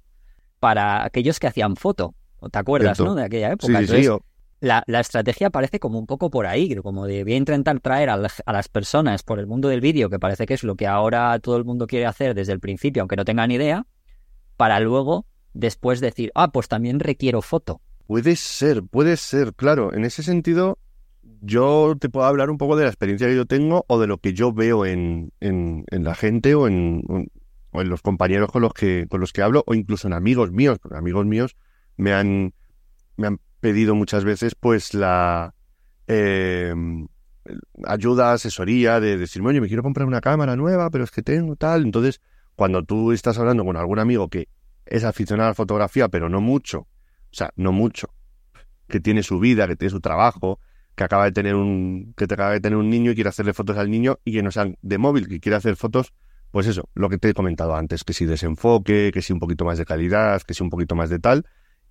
para 0.62 1.04
aquellos 1.04 1.38
que 1.38 1.48
hacían 1.48 1.76
foto. 1.76 2.16
¿Te 2.50 2.60
acuerdas, 2.60 2.98
no? 3.02 3.14
De 3.14 3.26
aquella 3.26 3.52
época. 3.52 3.82
la, 4.62 4.84
estrategia 5.02 5.50
parece 5.50 5.82
como 5.82 6.00
un 6.00 6.06
poco 6.06 6.30
por 6.30 6.48
ahí, 6.48 6.74
como 6.76 7.06
de 7.06 7.26
voy 7.26 7.34
a 7.34 7.36
intentar 7.36 7.82
traer 7.82 8.10
a, 8.10 8.16
las 8.16 8.70
personas 8.70 9.24
por 9.24 9.40
el 9.40 9.48
mundo 9.48 9.68
del 9.68 9.82
vídeo, 9.82 10.10
que 10.10 10.18
parece 10.18 10.46
que 10.46 10.54
es 10.54 10.64
lo 10.64 10.76
que 10.76 10.88
ahora 10.88 11.38
todo 11.40 11.58
el 11.58 11.66
mundo 11.66 11.88
quiere 11.88 12.06
hacer 12.06 12.36
desde 12.36 12.54
el 12.54 12.62
principio, 12.62 13.02
aunque 13.02 13.18
no 13.18 13.26
tengan 13.26 13.52
idea, 13.52 13.86
para 14.56 14.80
luego 14.80 15.26
después 15.54 16.00
decir, 16.00 16.32
ah, 16.36 16.54
pues 16.54 16.70
también 16.70 17.02
requiero 17.02 17.42
foto. 17.42 17.82
Puede 18.10 18.38
ser, 18.38 18.82
puede 18.82 19.18
ser, 19.18 19.54
claro. 19.54 19.94
En 19.94 20.04
ese 20.04 20.24
sentido, 20.24 20.80
yo 21.42 21.96
te 22.00 22.10
puedo 22.10 22.26
hablar 22.26 22.50
un 22.50 22.58
poco 22.58 22.76
de 22.76 22.82
la 22.82 22.90
experiencia 22.90 23.28
que 23.28 23.36
yo 23.36 23.46
tengo 23.46 23.86
o 23.88 24.00
de 24.00 24.08
lo 24.08 24.18
que 24.18 24.34
yo 24.34 24.52
veo 24.52 24.84
en, 24.88 25.32
en, 25.42 25.86
la 25.92 26.16
gente 26.16 26.56
o 26.56 26.68
en, 26.68 27.04
o 27.70 27.82
en 27.84 27.90
los 27.90 28.02
compañeros 28.02 28.52
con 28.52 28.64
los 28.64 28.74
que 28.74 29.06
con 29.08 29.22
los 29.22 29.32
que 29.32 29.44
hablo 29.44 29.64
o 29.68 29.76
incluso 29.76 30.08
en 30.08 30.14
amigos 30.14 30.52
míos, 30.52 30.80
porque 30.82 30.98
amigos 30.98 31.28
míos 31.28 31.56
me 31.98 32.12
han 32.12 32.56
me 33.16 33.28
han 33.28 33.40
pedido 33.60 33.94
muchas 33.94 34.24
veces 34.24 34.56
pues 34.56 34.96
la 34.96 35.54
eh, 36.08 36.74
ayuda, 37.86 38.34
asesoría 38.34 39.00
de 39.00 39.20
decirme, 39.20 39.50
oye, 39.50 39.62
me 39.62 39.68
quiero 39.68 39.84
comprar 39.84 40.08
una 40.08 40.20
cámara 40.20 40.56
nueva, 40.56 40.90
pero 40.90 41.04
es 41.04 41.12
que 41.12 41.22
tengo 41.22 41.56
tal. 41.58 41.84
Entonces, 41.84 42.22
cuando 42.56 42.84
tú 42.84 43.12
estás 43.12 43.38
hablando 43.38 43.64
con 43.64 43.78
algún 43.78 44.00
amigo 44.00 44.30
que 44.30 44.48
es 44.88 45.04
aficionado 45.04 45.50
a 45.50 45.52
la 45.52 45.54
fotografía, 45.54 46.10
pero 46.10 46.28
no 46.28 46.42
mucho, 46.42 46.88
o 47.32 47.36
sea, 47.36 47.52
no 47.56 47.72
mucho, 47.72 48.10
que 48.88 49.00
tiene 49.00 49.24
su 49.24 49.40
vida, 49.40 49.68
que 49.68 49.76
tiene 49.76 49.92
su 49.92 50.02
trabajo, 50.02 50.60
que 50.96 51.04
acaba 51.04 51.26
de 51.26 51.32
tener 51.32 51.56
un 51.56 52.14
que 52.18 52.28
te 52.28 52.34
acaba 52.34 52.52
de 52.52 52.60
tener 52.60 52.78
un 52.78 52.90
niño 52.90 53.12
y 53.12 53.16
quiere 53.16 53.30
hacerle 53.30 53.54
fotos 53.54 53.78
al 53.78 53.90
niño 53.90 54.20
y 54.26 54.34
que 54.34 54.44
no 54.44 54.52
sean 54.52 54.78
de 54.82 54.98
móvil, 54.98 55.28
que 55.28 55.40
quiere 55.40 55.56
hacer 55.56 55.76
fotos, 55.76 56.14
pues 56.52 56.68
eso, 56.68 56.90
lo 56.94 57.10
que 57.10 57.18
te 57.18 57.30
he 57.30 57.34
comentado 57.34 57.76
antes, 57.76 58.04
que 58.04 58.14
si 58.14 58.26
desenfoque, 58.26 59.12
que 59.14 59.22
si 59.22 59.32
un 59.32 59.40
poquito 59.40 59.66
más 59.66 59.78
de 59.78 59.86
calidad, 59.86 60.42
que 60.42 60.54
si 60.54 60.64
un 60.64 60.70
poquito 60.70 60.96
más 60.96 61.10
de 61.10 61.20
tal, 61.20 61.46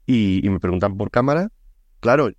y, 0.05 0.43
me 0.49 0.59
preguntan 0.59 0.97
por 0.97 1.11
cámara, 1.11 1.53
claro, 2.01 2.31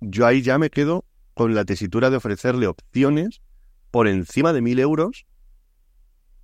yo 0.00 0.26
ahí 0.26 0.42
ya 0.42 0.58
me 0.58 0.70
quedo 0.70 1.04
con 1.34 1.54
la 1.54 1.64
tesitura 1.64 2.10
de 2.10 2.16
ofrecerle 2.16 2.66
opciones 2.66 3.42
por 3.90 4.08
encima 4.08 4.52
de 4.52 4.60
mil 4.60 4.78
euros 4.78 5.26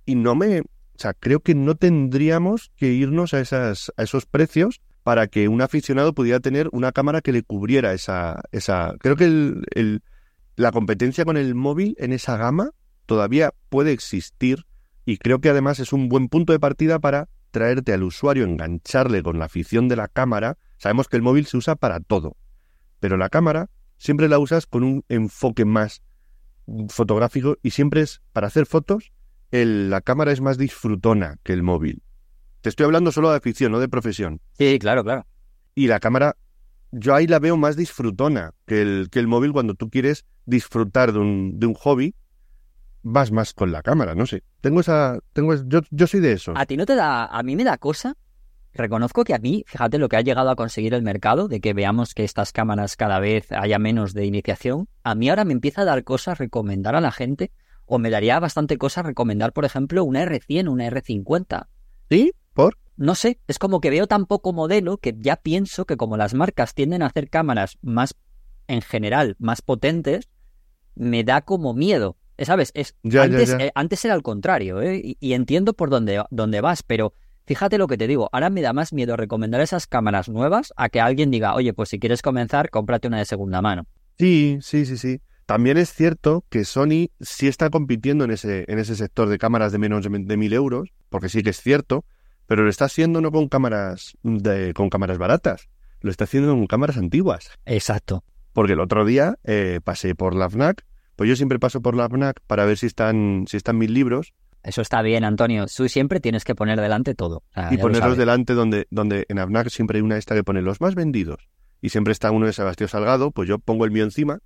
y 0.05 0.15
no 0.15 0.35
me, 0.35 0.61
o 0.61 0.97
sea, 0.97 1.13
creo 1.13 1.39
que 1.39 1.55
no 1.55 1.75
tendríamos 1.75 2.71
que 2.75 2.93
irnos 2.93 3.33
a 3.33 3.39
esas, 3.39 3.91
a 3.97 4.03
esos 4.03 4.25
precios 4.25 4.81
para 5.05 5.27
que 5.27 5.47
un 5.49 5.61
aficionado 5.61 6.15
pudiera 6.15 6.39
tener 6.39 6.67
una 6.71 6.91
cámara 6.91 7.21
que 7.21 7.31
le 7.31 7.43
cubriera 7.43 7.93
esa... 7.93 8.41
esa... 8.51 8.95
Creo 8.97 9.15
que 9.15 9.25
el, 9.25 10.01
la 10.55 10.71
competencia 10.71 11.25
con 11.25 11.37
el 11.37 11.53
móvil 11.53 11.95
en 11.99 12.11
esa 12.11 12.37
gama 12.37 12.71
todavía 13.05 13.53
puede 13.69 13.91
existir 13.91 14.65
y 15.05 15.17
creo 15.17 15.41
que 15.41 15.49
además 15.49 15.79
es 15.79 15.93
un 15.93 16.09
buen 16.09 16.27
punto 16.27 16.53
de 16.53 16.59
partida 16.59 16.97
para 16.97 17.29
traerte 17.51 17.93
al 17.93 18.01
usuario, 18.01 18.45
engancharle 18.45 19.21
con 19.21 19.37
la 19.37 19.45
afición 19.45 19.87
de 19.89 19.95
la 19.95 20.07
cámara. 20.07 20.57
Sabemos 20.79 21.07
que 21.07 21.17
el 21.17 21.21
móvil 21.21 21.45
se 21.45 21.57
usa 21.57 21.75
para 21.75 21.99
todo, 21.99 22.35
pero 22.99 23.15
la 23.15 23.29
cámara 23.29 23.69
siempre 23.99 24.27
la 24.27 24.39
usas 24.39 24.65
con 24.65 24.81
un 24.83 25.05
enfoque 25.07 25.65
más 25.65 26.01
fotográfico 26.89 27.57
y 27.61 27.69
siempre 27.69 28.01
es 28.01 28.23
para 28.33 28.47
hacer 28.47 28.65
fotos. 28.65 29.11
la 29.51 30.01
cámara 30.01 30.31
es 30.31 30.41
más 30.41 30.57
disfrutona 30.57 31.37
que 31.43 31.53
el 31.53 31.61
móvil. 31.61 32.01
Te 32.65 32.69
estoy 32.69 32.85
hablando 32.85 33.11
solo 33.11 33.29
de 33.29 33.37
afición, 33.37 33.71
no 33.71 33.79
de 33.79 33.87
profesión. 33.87 34.41
Sí, 34.53 34.79
claro, 34.79 35.03
claro. 35.03 35.27
Y 35.75 35.85
la 35.85 35.99
cámara, 35.99 36.35
yo 36.89 37.13
ahí 37.13 37.27
la 37.27 37.37
veo 37.37 37.57
más 37.57 37.75
disfrutona 37.75 38.53
que 38.65 38.81
el, 38.81 39.09
que 39.11 39.19
el 39.19 39.27
móvil 39.27 39.53
cuando 39.53 39.75
tú 39.75 39.91
quieres 39.91 40.25
disfrutar 40.47 41.13
de 41.13 41.19
un, 41.19 41.59
de 41.59 41.67
un 41.67 41.75
hobby. 41.75 42.15
Vas 43.03 43.31
más 43.31 43.53
con 43.53 43.71
la 43.71 43.83
cámara, 43.83 44.15
no 44.15 44.25
sé. 44.25 44.41
Tengo 44.61 44.79
esa. 44.79 45.19
Tengo, 45.33 45.53
yo, 45.67 45.81
yo 45.91 46.07
soy 46.07 46.21
de 46.21 46.31
eso. 46.31 46.53
¿A 46.55 46.65
ti 46.65 46.75
no 46.75 46.87
te 46.87 46.95
da.? 46.95 47.27
A 47.27 47.43
mí 47.43 47.55
me 47.55 47.63
da 47.63 47.77
cosa 47.77 48.17
Reconozco 48.73 49.25
que 49.25 49.35
a 49.35 49.37
mí, 49.37 49.63
fíjate 49.67 49.99
lo 49.99 50.09
que 50.09 50.17
ha 50.17 50.21
llegado 50.21 50.49
a 50.49 50.55
conseguir 50.55 50.95
el 50.95 51.03
mercado, 51.03 51.47
de 51.47 51.61
que 51.61 51.75
veamos 51.75 52.15
que 52.15 52.23
estas 52.23 52.51
cámaras 52.51 52.97
cada 52.97 53.19
vez 53.19 53.51
haya 53.51 53.77
menos 53.77 54.15
de 54.15 54.25
iniciación, 54.25 54.87
a 55.03 55.13
mí 55.13 55.29
ahora 55.29 55.45
me 55.45 55.53
empieza 55.53 55.83
a 55.83 55.85
dar 55.85 56.03
cosa 56.03 56.33
recomendar 56.33 56.95
a 56.95 57.01
la 57.01 57.11
gente, 57.11 57.51
o 57.85 57.99
me 57.99 58.09
daría 58.09 58.39
bastante 58.39 58.79
cosa 58.79 59.03
recomendar, 59.03 59.53
por 59.53 59.65
ejemplo, 59.65 60.03
una 60.03 60.25
R100, 60.25 60.67
una 60.67 60.89
R50. 60.89 61.67
¿Sí? 62.09 62.33
¿Por? 62.55 62.77
No 62.95 63.13
sé, 63.13 63.39
es 63.47 63.59
como 63.59 63.81
que 63.81 63.89
veo 63.89 64.07
tan 64.07 64.25
poco 64.25 64.53
modelo 64.53 64.97
que 64.97 65.13
ya 65.19 65.35
pienso 65.35 65.85
que 65.85 65.97
como 65.97 66.15
las 66.15 66.33
marcas 66.33 66.73
tienden 66.73 67.03
a 67.03 67.07
hacer 67.07 67.29
cámaras 67.29 67.77
más, 67.81 68.15
en 68.67 68.81
general, 68.81 69.35
más 69.37 69.61
potentes, 69.61 70.29
me 70.95 71.25
da 71.25 71.41
como 71.41 71.73
miedo. 71.73 72.17
¿Sabes? 72.39 72.71
Es, 72.73 72.95
antes, 73.03 73.49
eh, 73.59 73.71
antes 73.75 74.03
era 74.03 74.13
al 74.13 74.23
contrario, 74.23 74.81
¿eh? 74.81 75.01
y, 75.19 75.33
entiendo 75.33 75.73
por 75.73 75.89
dónde, 75.89 76.23
dónde 76.31 76.59
vas, 76.59 76.83
pero 76.83 77.13
fíjate 77.45 77.77
lo 77.77 77.87
que 77.87 77.97
te 77.97 78.07
digo, 78.07 78.29
ahora 78.33 78.49
me 78.49 78.61
da 78.61 78.73
más 78.73 78.91
miedo 78.91 79.15
recomendar 79.15 79.61
esas 79.61 79.87
cámaras 79.87 80.27
nuevas 80.27 80.73
a 80.75 80.89
que 80.89 80.99
alguien 80.99 81.31
diga, 81.31 81.55
oye, 81.55 81.73
pues 81.73 81.89
si 81.89 81.99
quieres 81.99 82.21
comenzar, 82.21 82.69
cómprate 82.69 83.07
una 83.07 83.19
de 83.19 83.25
segunda 83.25 83.61
mano. 83.61 83.85
Sí, 84.17 84.57
sí, 84.61 84.85
sí, 84.85 84.97
sí. 84.97 85.21
También 85.45 85.77
es 85.77 85.93
cierto 85.93 86.43
que 86.49 86.65
Sony 86.65 87.09
sí 87.21 87.47
está 87.47 87.69
compitiendo 87.69 88.25
en 88.25 88.31
ese, 88.31 88.65
en 88.67 88.79
ese 88.79 88.95
sector 88.95 89.29
de 89.29 89.37
cámaras 89.37 89.71
de 89.71 89.77
menos 89.77 90.05
de 90.09 90.37
mil 90.37 90.53
euros, 90.53 90.89
porque 91.09 91.29
sí 91.29 91.43
que 91.43 91.51
es 91.51 91.61
cierto, 91.61 92.03
pero 92.47 92.63
lo 92.63 92.69
está 92.69 92.85
haciendo 92.85 93.21
no 93.21 93.31
con 93.31 93.47
cámaras 93.47 94.17
de, 94.23 94.73
con 94.73 94.89
cámaras 94.89 95.17
baratas, 95.17 95.69
lo 96.01 96.11
está 96.11 96.25
haciendo 96.25 96.51
con 96.51 96.67
cámaras 96.67 96.97
antiguas. 96.97 97.49
Exacto. 97.65 98.23
Porque 98.53 98.73
el 98.73 98.79
otro 98.79 99.05
día 99.05 99.37
eh, 99.43 99.79
pasé 99.83 100.15
por 100.15 100.35
la 100.35 100.49
FNAC, 100.49 100.85
pues 101.15 101.29
yo 101.29 101.35
siempre 101.35 101.59
paso 101.59 101.81
por 101.81 101.95
la 101.95 102.07
FNAC 102.07 102.41
para 102.47 102.65
ver 102.65 102.77
si 102.77 102.85
están, 102.85 103.45
si 103.47 103.57
están 103.57 103.77
mis 103.77 103.89
libros. 103.89 104.33
Eso 104.63 104.81
está 104.81 105.01
bien, 105.01 105.23
Antonio. 105.23 105.65
Tú 105.67 105.87
siempre 105.89 106.19
tienes 106.19 106.43
que 106.43 106.55
poner 106.55 106.79
delante 106.79 107.15
todo. 107.15 107.37
O 107.37 107.53
sea, 107.53 107.73
y 107.73 107.77
ponerlos 107.77 108.17
delante 108.17 108.53
donde, 108.53 108.87
donde 108.89 109.25
en 109.29 109.39
AFNAC 109.39 109.69
siempre 109.69 109.97
hay 109.97 110.01
una 110.01 110.17
esta 110.17 110.35
que 110.35 110.43
pone 110.43 110.61
los 110.61 110.81
más 110.81 110.95
vendidos. 110.95 111.49
Y 111.81 111.89
siempre 111.89 112.13
está 112.13 112.31
uno 112.31 112.45
de 112.45 112.53
Sebastián 112.53 112.89
Salgado, 112.89 113.31
pues 113.31 113.47
yo 113.47 113.59
pongo 113.59 113.85
el 113.85 113.91
mío 113.91 114.03
encima, 114.03 114.39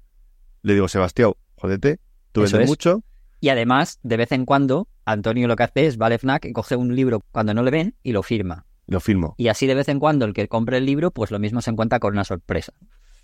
le 0.61 0.73
digo, 0.73 0.87
Sebastián, 0.87 1.31
jódete, 1.55 1.99
tú 2.31 2.41
vendes 2.41 2.61
es. 2.61 2.67
mucho, 2.67 3.03
Y 3.41 3.49
además, 3.49 3.99
de 4.03 4.17
vez 4.17 4.31
en 4.31 4.45
cuando, 4.45 4.87
Antonio 5.05 5.47
lo 5.47 5.55
que 5.55 5.63
hace 5.63 5.85
es, 5.87 5.99
va 5.99 6.07
al 6.07 6.13
FNAC 6.13 6.45
y 6.45 6.53
coge 6.53 6.75
un 6.75 6.95
libro 6.95 7.23
cuando 7.31 7.53
no 7.53 7.63
le 7.63 7.71
ven 7.71 7.95
y 8.03 8.11
lo 8.11 8.21
firma. 8.23 8.65
lo 8.87 8.99
firmo. 8.99 9.35
Y 9.37 9.47
así 9.47 9.65
de 9.67 9.75
vez 9.75 9.87
en 9.89 9.99
cuando 9.99 10.25
el 10.25 10.33
que 10.33 10.47
compre 10.47 10.77
el 10.77 10.85
libro, 10.85 11.11
pues 11.11 11.31
lo 11.31 11.39
mismo 11.39 11.61
se 11.61 11.69
encuentra 11.71 11.99
con 11.99 12.13
una 12.13 12.23
sorpresa. 12.23 12.73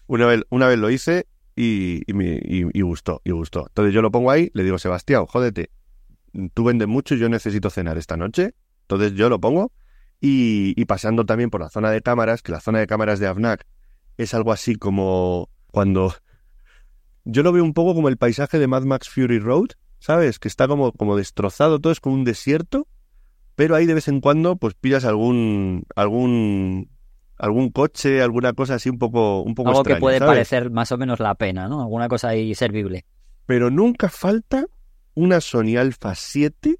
Una 0.07 0.25
vez, 0.27 0.41
una 0.49 0.67
vez 0.67 0.77
lo 0.79 0.89
hice 0.89 1.27
y, 1.55 2.01
y, 2.09 2.13
me- 2.13 2.39
y- 2.43 2.65
y 2.71 2.81
gustó, 2.81 3.21
y 3.23 3.31
gustó. 3.31 3.65
Entonces 3.67 3.93
yo 3.93 4.01
lo 4.01 4.11
pongo 4.11 4.29
ahí, 4.31 4.51
le 4.53 4.63
digo, 4.63 4.77
Sebastián, 4.77 5.25
jódete, 5.25 5.71
tú 6.53 6.63
vendes 6.65 6.87
mucho 6.87 7.15
y 7.15 7.19
yo 7.19 7.27
necesito 7.29 7.69
cenar 7.69 7.97
esta 7.97 8.15
noche. 8.15 8.53
Entonces 8.81 9.13
yo 9.13 9.29
lo 9.29 9.39
pongo 9.41 9.71
y, 10.21 10.73
y 10.79 10.85
paseando 10.85 11.25
también 11.25 11.49
por 11.49 11.61
la 11.61 11.69
zona 11.69 11.89
de 11.91 12.01
cámaras, 12.01 12.41
que 12.43 12.51
la 12.51 12.59
zona 12.61 12.79
de 12.79 12.87
cámaras 12.87 13.19
de 13.19 13.27
AFNAC 13.27 13.65
es 14.17 14.33
algo 14.33 14.51
así 14.53 14.75
como 14.75 15.49
cuando... 15.71 16.13
Yo 17.23 17.41
lo 17.41 17.51
veo 17.51 17.63
un 17.63 17.73
poco 17.73 17.95
como 17.95 18.07
el 18.09 18.17
paisaje 18.17 18.59
de 18.59 18.67
Mad 18.67 18.83
Max 18.83 19.09
Fury 19.09 19.39
Road, 19.39 19.69
¿sabes? 19.99 20.39
Que 20.39 20.47
está 20.47 20.67
como, 20.67 20.91
como 20.91 21.15
destrozado, 21.17 21.79
todo 21.79 21.91
es 21.91 21.99
como 21.99 22.15
un 22.15 22.23
desierto, 22.23 22.87
pero 23.55 23.75
ahí 23.75 23.85
de 23.85 23.93
vez 23.93 24.07
en 24.07 24.21
cuando 24.21 24.55
pues 24.57 24.73
pillas 24.75 25.05
algún 25.05 25.85
algún 25.95 26.89
algún 27.37 27.69
coche, 27.69 28.21
alguna 28.21 28.53
cosa 28.53 28.75
así 28.75 28.89
un 28.89 28.97
poco 28.97 29.41
un 29.41 29.55
poco 29.55 29.69
Algo 29.69 29.83
que 29.83 29.95
puede 29.97 30.19
¿sabes? 30.19 30.33
parecer 30.33 30.71
más 30.71 30.91
o 30.91 30.97
menos 30.97 31.19
la 31.19 31.35
pena, 31.35 31.67
¿no? 31.67 31.81
Alguna 31.81 32.07
cosa 32.07 32.29
ahí 32.29 32.53
servible. 32.55 33.05
pero 33.45 33.69
nunca 33.69 34.09
falta 34.09 34.65
una 35.13 35.39
Sony 35.41 35.77
Alpha 35.77 36.15
7. 36.15 36.77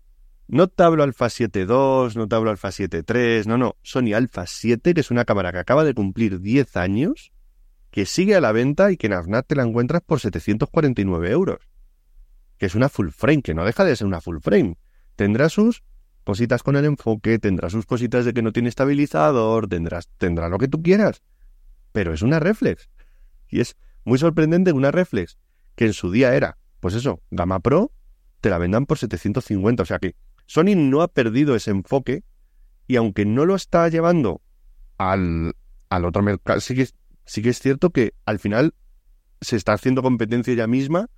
No 0.48 0.68
te 0.68 0.84
hablo 0.84 1.02
Alpha 1.04 1.30
7 1.30 1.62
II, 1.62 1.68
no 2.16 2.28
te 2.28 2.36
hablo 2.36 2.52
Alpha 2.52 2.72
7 2.72 3.04
III, 3.08 3.48
no, 3.48 3.58
no, 3.58 3.78
Sony 3.82 4.14
Alpha 4.14 4.46
7, 4.46 4.94
que 4.94 5.02
es 5.02 5.10
una 5.10 5.26
cámara 5.26 5.52
que 5.52 5.58
acaba 5.58 5.84
de 5.84 5.96
cumplir 5.96 6.40
10 6.40 6.78
años, 6.78 7.32
que 7.90 8.06
sigue 8.06 8.36
a 8.36 8.42
la 8.42 8.52
venta 8.52 8.92
y 8.92 8.98
que 8.98 9.08
en 9.08 9.14
AFNAC 9.14 9.48
te 9.48 9.56
la 9.56 9.64
encuentras 9.64 10.04
por 10.04 10.20
749 10.20 11.32
euros. 11.32 11.58
Que 12.58 12.66
es 12.68 12.76
una 12.76 12.90
full 12.90 13.10
frame, 13.10 13.42
que 13.42 13.54
no 13.54 13.66
deja 13.66 13.84
de 13.84 13.96
ser 13.96 14.08
una 14.08 14.22
full 14.22 14.40
frame. 14.40 14.78
Tendrá 15.16 15.50
sus 15.50 15.84
cositas 16.24 16.64
con 16.64 16.76
el 16.76 16.86
enfoque, 16.86 17.40
tendrá 17.40 17.70
sus 17.70 17.86
cositas 17.86 18.26
de 18.26 18.34
que 18.34 18.42
no 18.42 18.52
tiene 18.52 18.70
estabilizador, 18.70 19.68
tendrás, 19.68 20.10
tendrá 20.18 20.50
lo 20.50 20.58
que 20.58 20.68
tú 20.68 20.82
quieras. 20.82 21.22
Pero 21.92 22.14
es 22.14 22.22
una 22.22 22.40
reflex. 22.40 22.90
Y 23.48 23.60
es 23.60 23.78
muy 24.04 24.18
sorprendente 24.18 24.72
una 24.72 24.92
reflex 24.92 25.38
que 25.76 25.86
en 25.86 25.94
su 25.94 26.12
día 26.12 26.36
era, 26.36 26.58
pues 26.80 26.96
eso, 26.96 27.22
gama 27.32 27.60
pro, 27.60 27.92
te 28.42 28.50
la 28.50 28.58
vendan 28.58 28.86
por 28.86 28.98
750. 28.98 29.84
O 29.84 29.86
sea 29.86 30.00
que 30.00 30.16
Sony 30.46 30.76
no 30.76 31.02
ha 31.02 31.08
perdido 31.08 31.56
ese 31.56 31.72
enfoque 31.72 32.24
y 32.88 32.96
aunque 32.96 33.26
no 33.26 33.46
lo 33.46 33.56
está 33.56 33.88
llevando 33.90 34.42
al, 34.98 35.56
al 35.90 36.06
otro 36.06 36.22
mercado, 36.22 36.60
sí 36.60 36.76
que, 36.76 36.88
sí 37.26 37.42
que 37.42 37.50
es 37.50 37.60
cierto 37.60 37.90
que 37.90 38.14
al 38.26 38.40
final 38.40 38.74
se 39.42 39.56
está 39.56 39.74
haciendo 39.74 40.02
competencia 40.02 40.54
ella 40.54 40.68
misma, 40.68 41.10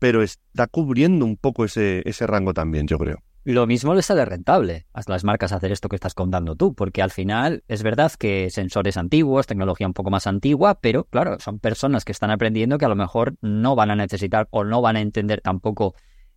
pero 0.00 0.22
está 0.22 0.66
cubriendo 0.66 1.24
un 1.24 1.36
poco 1.36 1.64
ese, 1.64 2.02
ese 2.04 2.26
rango 2.26 2.52
también, 2.52 2.88
yo 2.88 2.98
creo. 2.98 3.22
Lo 3.44 3.66
mismo 3.66 3.94
les 3.94 4.06
sale 4.06 4.24
rentable 4.24 4.86
a 4.92 5.00
las 5.06 5.24
marcas 5.24 5.52
hacer 5.52 5.72
esto 5.72 5.88
que 5.88 5.96
estás 5.96 6.14
contando 6.14 6.56
tú, 6.56 6.74
porque 6.74 7.00
al 7.00 7.10
final 7.10 7.64
es 7.68 7.82
verdad 7.82 8.12
que 8.18 8.50
sensores 8.50 8.98
antiguos, 8.98 9.46
tecnología 9.46 9.86
un 9.86 9.94
poco 9.94 10.10
más 10.10 10.26
antigua, 10.26 10.78
pero 10.80 11.04
claro, 11.04 11.38
son 11.38 11.58
personas 11.58 12.04
que 12.04 12.12
están 12.12 12.30
aprendiendo 12.30 12.76
que 12.76 12.84
a 12.84 12.90
lo 12.90 12.96
mejor 12.96 13.36
no 13.40 13.76
van 13.76 13.90
a 13.90 13.96
necesitar 13.96 14.46
o 14.50 14.64
no 14.64 14.82
van 14.82 14.96
a 14.96 15.00
entender 15.00 15.40
tampoco 15.40 15.94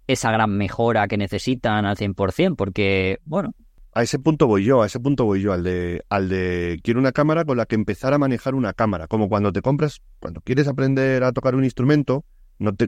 esa 0.08 0.32
gran 0.32 0.52
mejora 0.56 1.08
que 1.08 1.18
necesitan 1.18 1.86
al 1.86 1.98
100%, 1.98 2.56
porque, 2.56 3.20
bueno, 3.26 3.54
A 3.94 4.04
ese 4.04 4.18
punto 4.18 4.48
voy 4.48 4.64
yo, 4.64 4.82
a 4.82 4.86
ese 4.86 5.00
punto 5.00 5.26
voy 5.26 5.42
yo, 5.42 5.52
al 5.54 5.64
de, 5.64 6.04
al 6.10 6.30
de 6.30 6.80
quiero 6.84 7.02
una 7.02 7.12
cámara 7.12 7.44
con 7.44 7.58
la 7.58 7.66
que 7.66 7.76
empezar 7.76 8.14
a 8.14 8.18
manejar 8.18 8.56
una 8.56 8.74
cámara, 8.74 9.08
como 9.08 9.28
cuando 9.28 9.52
te 9.52 9.62
compras, 9.62 10.02
cuando 10.20 10.40
quieres 10.42 10.68
aprender 10.68 11.24
a 11.24 11.34
tocar 11.34 11.54
un 11.54 11.64
instrumento, 11.66 12.24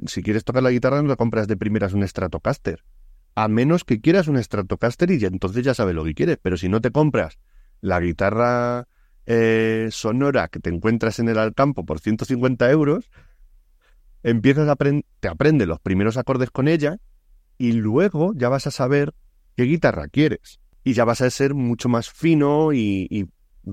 si 0.07 0.23
quieres 0.23 0.43
tocar 0.43 0.63
la 0.63 0.71
guitarra 0.71 1.01
no 1.01 1.09
te 1.09 1.17
compras 1.17 1.47
de 1.47 1.57
primeras 1.57 1.93
un 1.93 2.07
Stratocaster, 2.07 2.83
a 3.35 3.47
menos 3.47 3.83
que 3.83 4.01
quieras 4.01 4.27
un 4.27 4.41
Stratocaster 4.41 5.11
y 5.11 5.19
ya, 5.19 5.27
entonces 5.27 5.63
ya 5.63 5.73
sabes 5.73 5.95
lo 5.95 6.03
que 6.03 6.13
quieres, 6.13 6.37
pero 6.41 6.57
si 6.57 6.69
no 6.69 6.81
te 6.81 6.91
compras 6.91 7.39
la 7.81 7.99
guitarra 7.99 8.87
eh, 9.25 9.89
sonora 9.91 10.47
que 10.47 10.59
te 10.59 10.69
encuentras 10.69 11.19
en 11.19 11.29
el 11.29 11.37
Alcampo 11.37 11.85
por 11.85 11.99
150 11.99 12.69
euros, 12.71 13.09
empiezas 14.23 14.67
a 14.69 14.73
aprender, 14.73 15.05
te 15.19 15.27
aprendes 15.27 15.67
los 15.67 15.79
primeros 15.79 16.17
acordes 16.17 16.51
con 16.51 16.67
ella 16.67 16.97
y 17.57 17.73
luego 17.73 18.33
ya 18.35 18.49
vas 18.49 18.67
a 18.67 18.71
saber 18.71 19.13
qué 19.55 19.63
guitarra 19.63 20.07
quieres 20.07 20.59
y 20.83 20.93
ya 20.93 21.05
vas 21.05 21.21
a 21.21 21.29
ser 21.29 21.53
mucho 21.53 21.89
más 21.89 22.09
fino 22.09 22.71
y 22.73 23.29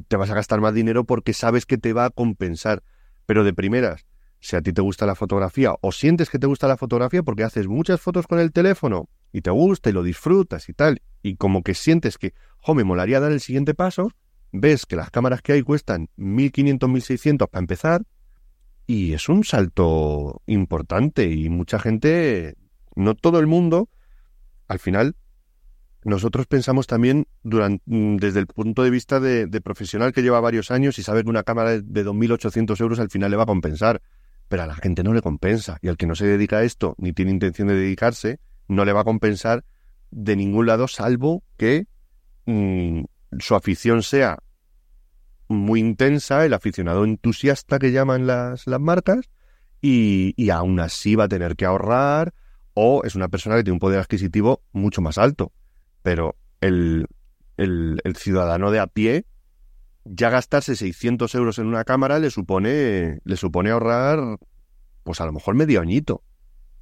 te 0.08 0.16
vas 0.16 0.30
a 0.30 0.34
gastar 0.34 0.60
más 0.60 0.74
dinero 0.74 1.04
porque 1.04 1.34
sabes 1.34 1.66
que 1.66 1.78
te 1.78 1.92
va 1.92 2.06
a 2.06 2.10
compensar. 2.10 2.82
Pero 3.26 3.44
de 3.44 3.52
primeras, 3.52 4.06
si 4.42 4.56
a 4.56 4.60
ti 4.60 4.72
te 4.72 4.82
gusta 4.82 5.06
la 5.06 5.14
fotografía 5.14 5.72
o 5.80 5.92
sientes 5.92 6.28
que 6.28 6.38
te 6.40 6.48
gusta 6.48 6.66
la 6.66 6.76
fotografía 6.76 7.22
porque 7.22 7.44
haces 7.44 7.68
muchas 7.68 8.00
fotos 8.00 8.26
con 8.26 8.40
el 8.40 8.52
teléfono 8.52 9.08
y 9.32 9.40
te 9.40 9.50
gusta 9.50 9.88
y 9.88 9.92
lo 9.92 10.02
disfrutas 10.02 10.68
y 10.68 10.74
tal, 10.74 11.00
y 11.22 11.36
como 11.36 11.62
que 11.62 11.74
sientes 11.74 12.18
que, 12.18 12.34
jo, 12.58 12.74
me 12.74 12.82
molaría 12.82 13.20
dar 13.20 13.30
el 13.30 13.40
siguiente 13.40 13.72
paso, 13.72 14.10
ves 14.50 14.84
que 14.84 14.96
las 14.96 15.10
cámaras 15.10 15.42
que 15.42 15.52
hay 15.52 15.62
cuestan 15.62 16.10
1500, 16.16 16.90
1600 16.90 17.48
para 17.48 17.60
empezar 17.60 18.02
y 18.84 19.12
es 19.12 19.28
un 19.28 19.44
salto 19.44 20.42
importante 20.46 21.30
y 21.30 21.48
mucha 21.48 21.78
gente, 21.78 22.56
no 22.96 23.14
todo 23.14 23.38
el 23.38 23.46
mundo, 23.46 23.90
al 24.66 24.80
final 24.80 25.14
nosotros 26.02 26.48
pensamos 26.48 26.88
también 26.88 27.28
durante, 27.44 27.84
desde 27.86 28.40
el 28.40 28.48
punto 28.48 28.82
de 28.82 28.90
vista 28.90 29.20
de, 29.20 29.46
de 29.46 29.60
profesional 29.60 30.12
que 30.12 30.22
lleva 30.22 30.40
varios 30.40 30.72
años 30.72 30.98
y 30.98 31.04
sabe 31.04 31.22
que 31.22 31.30
una 31.30 31.44
cámara 31.44 31.70
de, 31.70 31.82
de 31.82 32.04
2.800 32.04 32.80
euros 32.80 32.98
al 32.98 33.08
final 33.08 33.30
le 33.30 33.36
va 33.36 33.44
a 33.44 33.46
compensar, 33.46 34.02
pero 34.52 34.64
a 34.64 34.66
la 34.66 34.74
gente 34.74 35.02
no 35.02 35.14
le 35.14 35.22
compensa. 35.22 35.78
Y 35.80 35.88
al 35.88 35.96
que 35.96 36.06
no 36.06 36.14
se 36.14 36.26
dedica 36.26 36.58
a 36.58 36.62
esto 36.62 36.94
ni 36.98 37.14
tiene 37.14 37.30
intención 37.30 37.68
de 37.68 37.74
dedicarse, 37.74 38.38
no 38.68 38.84
le 38.84 38.92
va 38.92 39.00
a 39.00 39.04
compensar 39.04 39.64
de 40.10 40.36
ningún 40.36 40.66
lado 40.66 40.88
salvo 40.88 41.42
que 41.56 41.86
mm, 42.44 43.04
su 43.38 43.54
afición 43.54 44.02
sea 44.02 44.40
muy 45.48 45.80
intensa, 45.80 46.44
el 46.44 46.52
aficionado 46.52 47.04
entusiasta 47.04 47.78
que 47.78 47.92
llaman 47.92 48.26
las, 48.26 48.66
las 48.66 48.78
marcas 48.78 49.30
y, 49.80 50.34
y 50.36 50.50
aún 50.50 50.80
así 50.80 51.14
va 51.14 51.24
a 51.24 51.28
tener 51.28 51.56
que 51.56 51.64
ahorrar 51.64 52.34
o 52.74 53.04
es 53.04 53.14
una 53.14 53.28
persona 53.28 53.56
que 53.56 53.64
tiene 53.64 53.76
un 53.76 53.80
poder 53.80 54.00
adquisitivo 54.00 54.60
mucho 54.72 55.00
más 55.00 55.16
alto. 55.16 55.50
Pero 56.02 56.36
el, 56.60 57.06
el, 57.56 58.02
el 58.04 58.16
ciudadano 58.16 58.70
de 58.70 58.80
a 58.80 58.86
pie, 58.86 59.24
ya 60.04 60.30
gastarse 60.30 60.76
600 60.76 61.34
euros 61.34 61.58
en 61.58 61.66
una 61.66 61.84
cámara 61.84 62.18
le 62.18 62.30
supone, 62.30 63.20
le 63.24 63.36
supone 63.36 63.70
ahorrar, 63.70 64.38
pues 65.02 65.20
a 65.20 65.26
lo 65.26 65.32
mejor 65.32 65.54
medio 65.54 65.80
añito. 65.80 66.22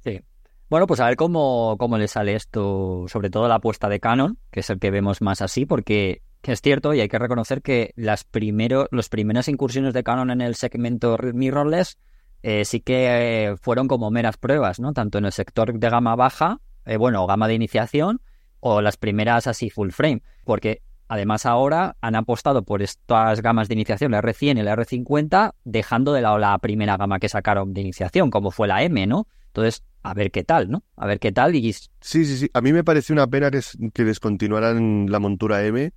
Sí. 0.03 0.21
Bueno, 0.69 0.87
pues 0.87 0.99
a 0.99 1.07
ver 1.07 1.17
cómo, 1.17 1.75
cómo 1.77 1.97
le 1.97 2.07
sale 2.07 2.35
esto, 2.35 3.05
sobre 3.07 3.29
todo 3.29 3.47
la 3.47 3.55
apuesta 3.55 3.89
de 3.89 3.99
Canon, 3.99 4.37
que 4.51 4.61
es 4.61 4.69
el 4.69 4.79
que 4.79 4.91
vemos 4.91 5.21
más 5.21 5.41
así, 5.41 5.65
porque 5.65 6.21
es 6.43 6.61
cierto 6.61 6.93
y 6.93 7.01
hay 7.01 7.09
que 7.09 7.19
reconocer 7.19 7.61
que 7.61 7.93
las 7.95 8.23
primero, 8.23 8.87
las 8.91 9.09
primeras 9.09 9.47
incursiones 9.47 9.93
de 9.93 10.03
Canon 10.03 10.31
en 10.31 10.41
el 10.41 10.55
segmento 10.55 11.17
mirrorless 11.33 11.97
eh, 12.43 12.65
sí 12.65 12.79
que 12.79 13.49
eh, 13.49 13.57
fueron 13.57 13.87
como 13.87 14.09
meras 14.09 14.37
pruebas, 14.37 14.79
¿no? 14.79 14.93
Tanto 14.93 15.19
en 15.19 15.25
el 15.25 15.31
sector 15.31 15.77
de 15.77 15.89
gama 15.89 16.15
baja, 16.15 16.59
eh, 16.85 16.97
bueno, 16.97 17.27
gama 17.27 17.47
de 17.47 17.53
iniciación, 17.53 18.21
o 18.59 18.81
las 18.81 18.97
primeras 18.97 19.47
así 19.47 19.69
full 19.69 19.89
frame, 19.91 20.23
porque 20.43 20.81
además 21.11 21.45
ahora 21.45 21.97
han 21.99 22.15
apostado 22.15 22.63
por 22.63 22.81
estas 22.81 23.41
gamas 23.41 23.67
de 23.67 23.73
iniciación, 23.73 24.13
la 24.13 24.21
R100 24.21 24.57
y 24.57 24.63
la 24.63 24.77
R50, 24.77 25.55
dejando 25.65 26.13
de 26.13 26.21
lado 26.21 26.37
la 26.37 26.57
primera 26.59 26.95
gama 26.95 27.19
que 27.19 27.27
sacaron 27.27 27.73
de 27.73 27.81
iniciación, 27.81 28.31
como 28.31 28.49
fue 28.49 28.69
la 28.69 28.81
M, 28.83 29.05
¿no? 29.07 29.27
Entonces, 29.47 29.83
a 30.03 30.13
ver 30.13 30.31
qué 30.31 30.45
tal, 30.45 30.71
¿no? 30.71 30.85
A 30.95 31.05
ver 31.07 31.19
qué 31.19 31.33
tal 31.33 31.53
y 31.53 31.73
Sí, 31.73 31.89
sí, 31.99 32.37
sí. 32.37 32.49
A 32.53 32.61
mí 32.61 32.71
me 32.71 32.85
pareció 32.85 33.11
una 33.11 33.27
pena 33.27 33.51
que, 33.51 33.57
es- 33.57 33.77
que 33.93 34.05
descontinuaran 34.05 35.07
la 35.09 35.19
montura 35.19 35.65
M 35.65 35.91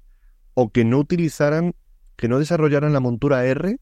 o 0.55 0.71
que 0.71 0.85
no 0.85 0.99
utilizaran, 0.99 1.77
que 2.17 2.27
no 2.27 2.41
desarrollaran 2.41 2.93
la 2.93 2.99
montura 2.99 3.47
R 3.47 3.79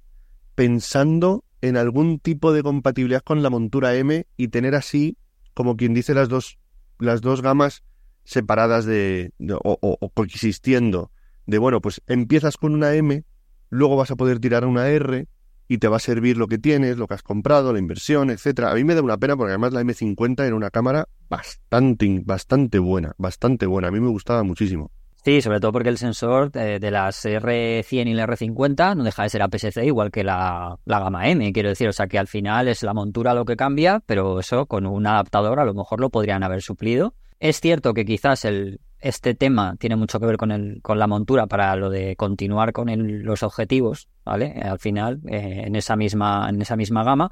pensando 0.54 1.44
en 1.62 1.78
algún 1.78 2.18
tipo 2.18 2.52
de 2.52 2.62
compatibilidad 2.62 3.22
con 3.22 3.42
la 3.42 3.48
montura 3.48 3.94
M 3.94 4.26
y 4.36 4.48
tener 4.48 4.74
así, 4.74 5.16
como 5.54 5.78
quien 5.78 5.94
dice, 5.94 6.12
las 6.12 6.28
dos, 6.28 6.58
las 6.98 7.22
dos 7.22 7.40
gamas 7.40 7.82
separadas 8.24 8.84
de, 8.84 9.32
o 9.48 10.10
coexistiendo. 10.12 11.10
De 11.46 11.58
bueno, 11.58 11.80
pues 11.80 12.02
empiezas 12.06 12.56
con 12.56 12.74
una 12.74 12.94
M, 12.94 13.24
luego 13.70 13.96
vas 13.96 14.10
a 14.10 14.16
poder 14.16 14.38
tirar 14.38 14.64
una 14.64 14.88
R 14.88 15.26
y 15.68 15.78
te 15.78 15.88
va 15.88 15.96
a 15.96 16.00
servir 16.00 16.36
lo 16.36 16.48
que 16.48 16.58
tienes, 16.58 16.98
lo 16.98 17.06
que 17.06 17.14
has 17.14 17.22
comprado, 17.22 17.72
la 17.72 17.78
inversión, 17.78 18.30
etcétera. 18.30 18.70
A 18.70 18.74
mí 18.74 18.84
me 18.84 18.94
da 18.94 19.02
una 19.02 19.16
pena 19.16 19.36
porque 19.36 19.52
además 19.52 19.72
la 19.72 19.82
M50 19.82 20.44
era 20.44 20.54
una 20.54 20.70
cámara 20.70 21.08
bastante, 21.28 22.20
bastante 22.24 22.78
buena, 22.78 23.14
bastante 23.16 23.66
buena. 23.66 23.88
A 23.88 23.90
mí 23.90 23.98
me 23.98 24.10
gustaba 24.10 24.42
muchísimo. 24.42 24.90
Sí, 25.24 25.40
sobre 25.40 25.60
todo 25.60 25.70
porque 25.72 25.88
el 25.88 25.98
sensor 25.98 26.50
de, 26.50 26.80
de 26.80 26.90
las 26.90 27.24
R100 27.24 28.08
y 28.08 28.12
la 28.12 28.26
R50 28.26 28.96
no 28.96 29.04
deja 29.04 29.22
de 29.22 29.28
ser 29.28 29.42
APS-C 29.42 29.86
igual 29.86 30.10
que 30.10 30.24
la, 30.24 30.78
la 30.84 30.98
gama 30.98 31.28
M, 31.28 31.52
quiero 31.52 31.68
decir, 31.68 31.88
o 31.88 31.92
sea 31.92 32.08
que 32.08 32.18
al 32.18 32.26
final 32.26 32.66
es 32.66 32.82
la 32.82 32.92
montura 32.92 33.32
lo 33.32 33.44
que 33.44 33.54
cambia, 33.54 34.02
pero 34.04 34.40
eso 34.40 34.66
con 34.66 34.84
un 34.84 35.06
adaptador 35.06 35.60
a 35.60 35.64
lo 35.64 35.74
mejor 35.74 36.00
lo 36.00 36.10
podrían 36.10 36.42
haber 36.42 36.60
suplido. 36.60 37.14
Es 37.38 37.60
cierto 37.60 37.94
que 37.94 38.04
quizás 38.04 38.44
el, 38.44 38.80
este 39.02 39.34
tema 39.34 39.76
tiene 39.78 39.96
mucho 39.96 40.20
que 40.20 40.26
ver 40.26 40.36
con, 40.36 40.52
el, 40.52 40.80
con 40.80 40.98
la 40.98 41.08
montura 41.08 41.46
para 41.46 41.74
lo 41.74 41.90
de 41.90 42.14
continuar 42.16 42.72
con 42.72 42.88
los 43.24 43.42
objetivos, 43.42 44.08
¿vale? 44.24 44.52
Al 44.62 44.78
final, 44.78 45.20
eh, 45.28 45.64
en, 45.66 45.74
esa 45.74 45.96
misma, 45.96 46.48
en 46.48 46.62
esa 46.62 46.76
misma 46.76 47.02
gama. 47.02 47.30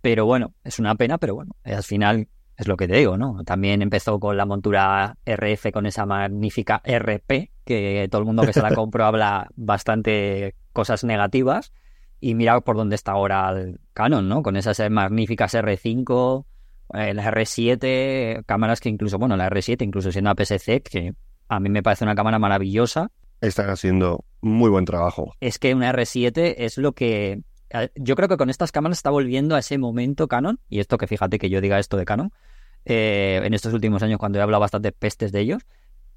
Pero 0.00 0.26
bueno, 0.26 0.52
es 0.64 0.78
una 0.78 0.96
pena, 0.96 1.18
pero 1.18 1.36
bueno, 1.36 1.56
al 1.64 1.82
final 1.82 2.28
es 2.56 2.66
lo 2.66 2.76
que 2.76 2.88
te 2.88 2.96
digo, 2.96 3.16
¿no? 3.16 3.44
También 3.44 3.82
empezó 3.82 4.18
con 4.18 4.36
la 4.36 4.46
montura 4.46 5.16
RF 5.24 5.70
con 5.72 5.86
esa 5.86 6.06
magnífica 6.06 6.82
RP, 6.84 7.50
que 7.64 8.08
todo 8.10 8.20
el 8.20 8.26
mundo 8.26 8.42
que 8.42 8.52
se 8.52 8.62
la 8.62 8.70
compró 8.74 9.04
habla 9.04 9.48
bastante 9.54 10.56
cosas 10.72 11.04
negativas. 11.04 11.72
Y 12.18 12.34
mira 12.34 12.60
por 12.62 12.76
dónde 12.76 12.96
está 12.96 13.12
ahora 13.12 13.50
el 13.50 13.78
Canon, 13.92 14.28
¿no? 14.28 14.42
Con 14.42 14.56
esas 14.56 14.80
magníficas 14.90 15.54
R5, 15.54 16.44
eh, 16.44 16.55
la 16.92 17.30
R7, 17.30 18.44
cámaras 18.46 18.80
que 18.80 18.88
incluso, 18.88 19.18
bueno, 19.18 19.36
la 19.36 19.48
R7, 19.50 19.82
incluso 19.84 20.12
siendo 20.12 20.30
APS-C, 20.30 20.82
que 20.82 21.14
a 21.48 21.60
mí 21.60 21.68
me 21.68 21.82
parece 21.82 22.04
una 22.04 22.14
cámara 22.14 22.38
maravillosa. 22.38 23.10
Están 23.40 23.70
haciendo 23.70 24.24
muy 24.40 24.70
buen 24.70 24.84
trabajo. 24.84 25.34
Es 25.40 25.58
que 25.58 25.74
una 25.74 25.92
R7 25.92 26.54
es 26.58 26.78
lo 26.78 26.92
que 26.92 27.42
yo 27.96 28.14
creo 28.14 28.28
que 28.28 28.36
con 28.36 28.50
estas 28.50 28.72
cámaras 28.72 28.98
está 28.98 29.10
volviendo 29.10 29.54
a 29.54 29.58
ese 29.58 29.78
momento 29.78 30.28
Canon, 30.28 30.60
y 30.68 30.80
esto 30.80 30.98
que 30.98 31.06
fíjate 31.06 31.38
que 31.38 31.50
yo 31.50 31.60
diga 31.60 31.78
esto 31.78 31.96
de 31.96 32.04
Canon, 32.04 32.32
eh, 32.84 33.40
en 33.42 33.54
estos 33.54 33.72
últimos 33.72 34.02
años 34.02 34.18
cuando 34.18 34.38
he 34.38 34.42
hablado 34.42 34.60
bastante 34.60 34.92
pestes 34.92 35.32
de 35.32 35.40
ellos, 35.40 35.62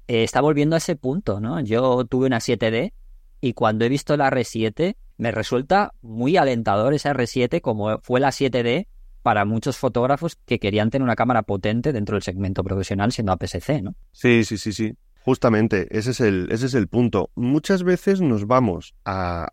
eh, 0.06 0.22
está 0.22 0.40
volviendo 0.40 0.76
a 0.76 0.78
ese 0.78 0.96
punto, 0.96 1.40
¿no? 1.40 1.60
Yo 1.60 2.04
tuve 2.04 2.26
una 2.26 2.38
7D 2.38 2.92
y 3.40 3.52
cuando 3.54 3.84
he 3.84 3.88
visto 3.88 4.16
la 4.16 4.30
R7 4.30 4.96
me 5.18 5.32
resulta 5.32 5.92
muy 6.00 6.36
alentador 6.36 6.94
esa 6.94 7.12
R7 7.12 7.60
como 7.60 7.98
fue 8.00 8.20
la 8.20 8.28
7D 8.28 8.86
para 9.22 9.44
muchos 9.44 9.76
fotógrafos 9.76 10.36
que 10.46 10.58
querían 10.58 10.90
tener 10.90 11.04
una 11.04 11.16
cámara 11.16 11.42
potente 11.42 11.92
dentro 11.92 12.16
del 12.16 12.22
segmento 12.22 12.64
profesional 12.64 13.12
siendo 13.12 13.32
APS-C, 13.32 13.82
¿no? 13.82 13.94
Sí, 14.12 14.44
sí, 14.44 14.58
sí, 14.58 14.72
sí. 14.72 14.94
Justamente, 15.22 15.86
ese 15.90 16.12
es 16.12 16.20
el, 16.20 16.48
ese 16.50 16.66
es 16.66 16.74
el 16.74 16.88
punto. 16.88 17.30
Muchas 17.34 17.82
veces 17.82 18.20
nos 18.20 18.46
vamos 18.46 18.94
a 19.04 19.48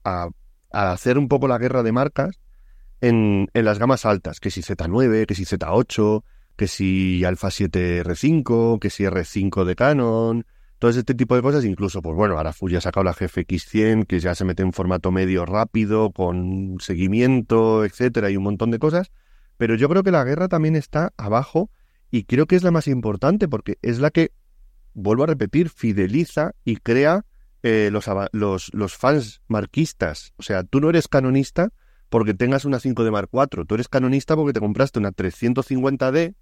a 0.71 0.91
hacer 0.91 1.17
un 1.17 1.27
poco 1.27 1.47
la 1.47 1.58
guerra 1.58 1.84
de 1.84 1.91
marcas 1.91 2.39
en, 3.01 3.49
en 3.53 3.65
las 3.65 3.80
gamas 3.80 4.06
altas, 4.06 4.39
que 4.39 4.51
si 4.51 4.62
Z9, 4.62 5.25
que 5.25 5.36
si 5.36 5.43
Z8, 5.43 6.23
que 6.56 6.67
si 6.67 7.23
Alpha 7.23 7.51
7 7.51 8.03
R5, 8.03 8.80
que 8.80 8.89
si 8.89 9.03
R5 9.03 9.65
de 9.65 9.75
Canon, 9.75 10.45
todo 10.80 10.91
este 10.91 11.15
tipo 11.15 11.36
de 11.36 11.41
cosas, 11.41 11.65
incluso, 11.65 12.01
pues 12.01 12.15
bueno, 12.15 12.38
ahora 12.38 12.53
Fuji 12.53 12.75
ha 12.75 12.82
sacado 12.82 13.03
la 13.03 13.13
GFX 13.13 13.65
100, 13.65 14.03
que 14.06 14.19
ya 14.19 14.36
se 14.36 14.45
mete 14.45 14.63
en 14.63 14.73
formato 14.73 15.12
medio 15.12 15.45
rápido, 15.45 16.12
con 16.12 16.77
seguimiento, 16.80 17.86
etcétera, 17.86 18.30
y 18.30 18.38
un 18.38 18.43
montón 18.43 18.71
de 18.71 18.80
cosas, 18.80 19.12
pero 19.58 19.76
yo 19.76 19.89
creo 19.89 20.04
que 20.04 20.12
la 20.12 20.24
guerra 20.24 20.48
también 20.48 20.76
está 20.76 21.13
abajo 21.17 21.70
y 22.12 22.24
creo 22.24 22.46
que 22.46 22.56
es 22.56 22.63
la 22.63 22.72
más 22.72 22.88
importante 22.88 23.48
porque 23.48 23.78
es 23.82 24.00
la 24.00 24.12
que, 24.12 24.32
vuelvo 24.93 25.24
a 25.24 25.28
repetir, 25.28 25.70
fideliza 25.70 26.54
y 26.63 26.78
crea 26.78 27.26
eh, 27.63 27.89
los, 27.91 28.70
los, 28.74 28.96
fans 28.96 29.41
marquistas. 29.48 30.34
O 30.38 30.43
sea, 30.43 30.63
tú 30.63 30.80
no 30.80 30.89
eres 30.89 31.08
canonista 31.08 31.72
porque 32.10 32.34
tengas 32.34 32.65
una 32.65 32.80
5 32.80 33.04
d 33.04 33.12
Mark 33.12 33.30
IV, 33.34 33.65
tú 33.65 33.76
eres 33.76 33.89
canonista 33.89 34.36
porque 34.36 34.54
te 34.54 34.60
compraste 34.60 35.00
una 35.00 35.12
350D 35.12 36.36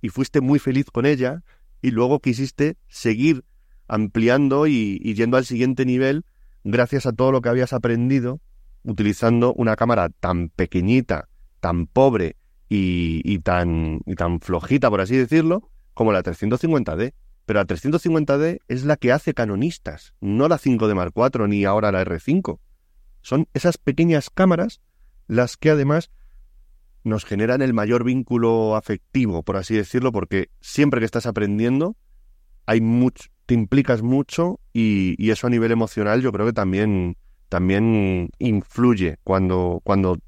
y 0.00 0.08
fuiste 0.08 0.40
muy 0.40 0.58
feliz 0.58 0.86
con 0.90 1.06
ella 1.06 1.42
y 1.82 1.90
luego 1.90 2.20
quisiste 2.20 2.76
seguir 2.88 3.44
ampliando 3.88 4.66
y, 4.66 4.98
yendo 5.14 5.36
al 5.36 5.44
siguiente 5.44 5.84
nivel 5.84 6.24
gracias 6.62 7.04
a 7.04 7.12
todo 7.12 7.32
lo 7.32 7.42
que 7.42 7.50
habías 7.50 7.72
aprendido 7.72 8.40
utilizando 8.84 9.52
una 9.54 9.76
cámara 9.76 10.08
tan 10.08 10.48
pequeñita, 10.48 11.28
tan 11.60 11.86
pobre 11.86 12.36
y, 12.68 13.20
y, 13.24 13.38
tan, 13.40 14.00
y 14.06 14.14
tan 14.14 14.40
flojita, 14.40 14.90
por 14.90 15.00
así 15.00 15.16
decirlo, 15.16 15.70
como 15.94 16.12
la 16.12 16.22
350D. 16.22 17.14
Pero 17.46 17.60
la 17.60 17.66
350D 17.66 18.60
es 18.68 18.84
la 18.84 18.96
que 18.96 19.12
hace 19.12 19.34
canonistas, 19.34 20.14
no 20.20 20.48
la 20.48 20.58
5D 20.58 20.94
Mark 20.94 21.12
IV 21.14 21.46
ni 21.46 21.64
ahora 21.64 21.92
la 21.92 22.04
R5. 22.04 22.58
Son 23.20 23.48
esas 23.54 23.76
pequeñas 23.76 24.30
cámaras 24.30 24.80
las 25.26 25.56
que 25.56 25.70
además 25.70 26.10
nos 27.02 27.24
generan 27.26 27.60
el 27.60 27.74
mayor 27.74 28.02
vínculo 28.02 28.76
afectivo, 28.76 29.42
por 29.42 29.56
así 29.56 29.74
decirlo, 29.76 30.10
porque 30.10 30.48
siempre 30.60 31.00
que 31.00 31.06
estás 31.06 31.26
aprendiendo 31.26 31.96
hay 32.66 32.80
mucho, 32.80 33.28
te 33.44 33.52
implicas 33.52 34.00
mucho 34.00 34.58
y, 34.72 35.14
y, 35.22 35.30
eso 35.30 35.46
a 35.46 35.50
nivel 35.50 35.70
emocional 35.70 36.22
yo 36.22 36.32
creo 36.32 36.46
que 36.46 36.54
también, 36.54 37.18
también 37.50 38.30
influye 38.38 39.18
cuando, 39.22 39.82
cuando 39.84 40.18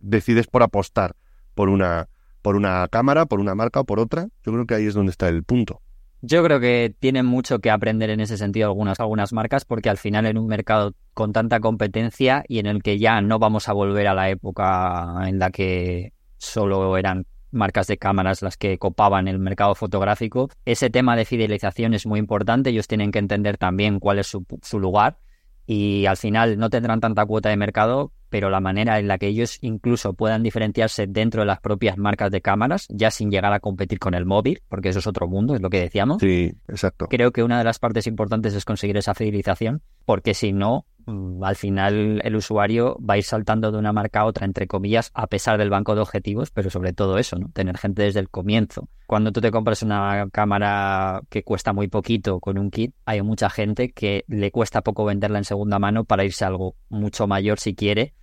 decides 0.00 0.48
por 0.48 0.64
apostar 0.64 1.14
por 1.54 1.68
una, 1.68 2.08
por 2.42 2.56
una 2.56 2.86
cámara, 2.88 3.26
por 3.26 3.40
una 3.40 3.54
marca 3.54 3.80
o 3.80 3.84
por 3.84 4.00
otra. 4.00 4.28
Yo 4.44 4.52
creo 4.52 4.66
que 4.66 4.74
ahí 4.74 4.86
es 4.86 4.94
donde 4.94 5.10
está 5.10 5.28
el 5.28 5.44
punto. 5.44 5.80
Yo 6.24 6.44
creo 6.44 6.60
que 6.60 6.94
tienen 7.00 7.26
mucho 7.26 7.58
que 7.58 7.70
aprender 7.70 8.08
en 8.10 8.20
ese 8.20 8.36
sentido 8.36 8.68
algunas, 8.68 9.00
algunas 9.00 9.32
marcas, 9.32 9.64
porque 9.64 9.90
al 9.90 9.98
final 9.98 10.24
en 10.26 10.38
un 10.38 10.46
mercado 10.46 10.94
con 11.14 11.32
tanta 11.32 11.58
competencia 11.58 12.44
y 12.46 12.60
en 12.60 12.66
el 12.66 12.82
que 12.82 12.98
ya 12.98 13.20
no 13.20 13.40
vamos 13.40 13.68
a 13.68 13.72
volver 13.72 14.06
a 14.06 14.14
la 14.14 14.30
época 14.30 15.16
en 15.26 15.40
la 15.40 15.50
que 15.50 16.12
solo 16.38 16.96
eran 16.96 17.26
marcas 17.50 17.86
de 17.88 17.98
cámaras 17.98 18.40
las 18.40 18.56
que 18.56 18.78
copaban 18.78 19.28
el 19.28 19.38
mercado 19.38 19.74
fotográfico, 19.74 20.48
ese 20.64 20.90
tema 20.90 21.16
de 21.16 21.24
fidelización 21.24 21.92
es 21.92 22.06
muy 22.06 22.18
importante. 22.18 22.70
Ellos 22.70 22.88
tienen 22.88 23.12
que 23.12 23.18
entender 23.18 23.58
también 23.58 24.00
cuál 24.00 24.18
es 24.18 24.26
su, 24.26 24.46
su 24.62 24.78
lugar 24.80 25.18
y 25.66 26.06
al 26.06 26.16
final 26.16 26.58
no 26.58 26.70
tendrán 26.70 27.00
tanta 27.00 27.24
cuota 27.24 27.48
de 27.48 27.56
mercado, 27.56 28.12
pero 28.28 28.48
la 28.48 28.60
manera 28.60 28.98
en 28.98 29.08
la 29.08 29.18
que 29.18 29.26
ellos 29.26 29.58
incluso 29.60 30.14
puedan 30.14 30.42
diferenciarse 30.42 31.06
dentro 31.06 31.42
de 31.42 31.46
las 31.46 31.60
propias 31.60 31.98
marcas 31.98 32.30
de 32.30 32.40
cámaras, 32.40 32.86
ya 32.88 33.10
sin 33.10 33.30
llegar 33.30 33.52
a 33.52 33.60
competir 33.60 33.98
con 33.98 34.14
el 34.14 34.24
móvil, 34.24 34.62
porque 34.68 34.88
eso 34.88 35.00
es 35.00 35.06
otro 35.06 35.28
mundo, 35.28 35.54
es 35.54 35.60
lo 35.60 35.68
que 35.68 35.80
decíamos. 35.80 36.18
Sí, 36.20 36.52
exacto. 36.66 37.08
Creo 37.08 37.30
que 37.30 37.42
una 37.42 37.58
de 37.58 37.64
las 37.64 37.78
partes 37.78 38.06
importantes 38.06 38.54
es 38.54 38.64
conseguir 38.64 38.96
esa 38.96 39.14
fidelización, 39.14 39.82
porque 40.06 40.32
si 40.32 40.52
no, 40.52 40.86
al 41.06 41.56
final 41.56 42.20
el 42.24 42.36
usuario 42.36 42.96
va 42.98 43.14
a 43.14 43.18
ir 43.18 43.24
saltando 43.24 43.72
de 43.72 43.78
una 43.78 43.92
marca 43.92 44.20
a 44.20 44.24
otra, 44.24 44.46
entre 44.46 44.66
comillas, 44.66 45.10
a 45.14 45.26
pesar 45.26 45.58
del 45.58 45.70
banco 45.70 45.94
de 45.94 46.00
objetivos, 46.00 46.50
pero 46.50 46.70
sobre 46.70 46.92
todo 46.92 47.18
eso, 47.18 47.36
¿no? 47.38 47.48
Tener 47.50 47.78
gente 47.78 48.02
desde 48.02 48.20
el 48.20 48.28
comienzo. 48.28 48.88
Cuando 49.06 49.32
tú 49.32 49.40
te 49.40 49.50
compras 49.50 49.82
una 49.82 50.28
cámara 50.32 51.22
que 51.28 51.42
cuesta 51.42 51.72
muy 51.72 51.88
poquito 51.88 52.40
con 52.40 52.58
un 52.58 52.70
kit, 52.70 52.94
hay 53.04 53.22
mucha 53.22 53.50
gente 53.50 53.92
que 53.92 54.24
le 54.28 54.50
cuesta 54.50 54.82
poco 54.82 55.04
venderla 55.04 55.38
en 55.38 55.44
segunda 55.44 55.78
mano 55.78 56.04
para 56.04 56.24
irse 56.24 56.44
a 56.44 56.48
algo 56.48 56.76
mucho 56.88 57.26
mayor 57.26 57.58
si 57.58 57.74
quiere 57.74 58.14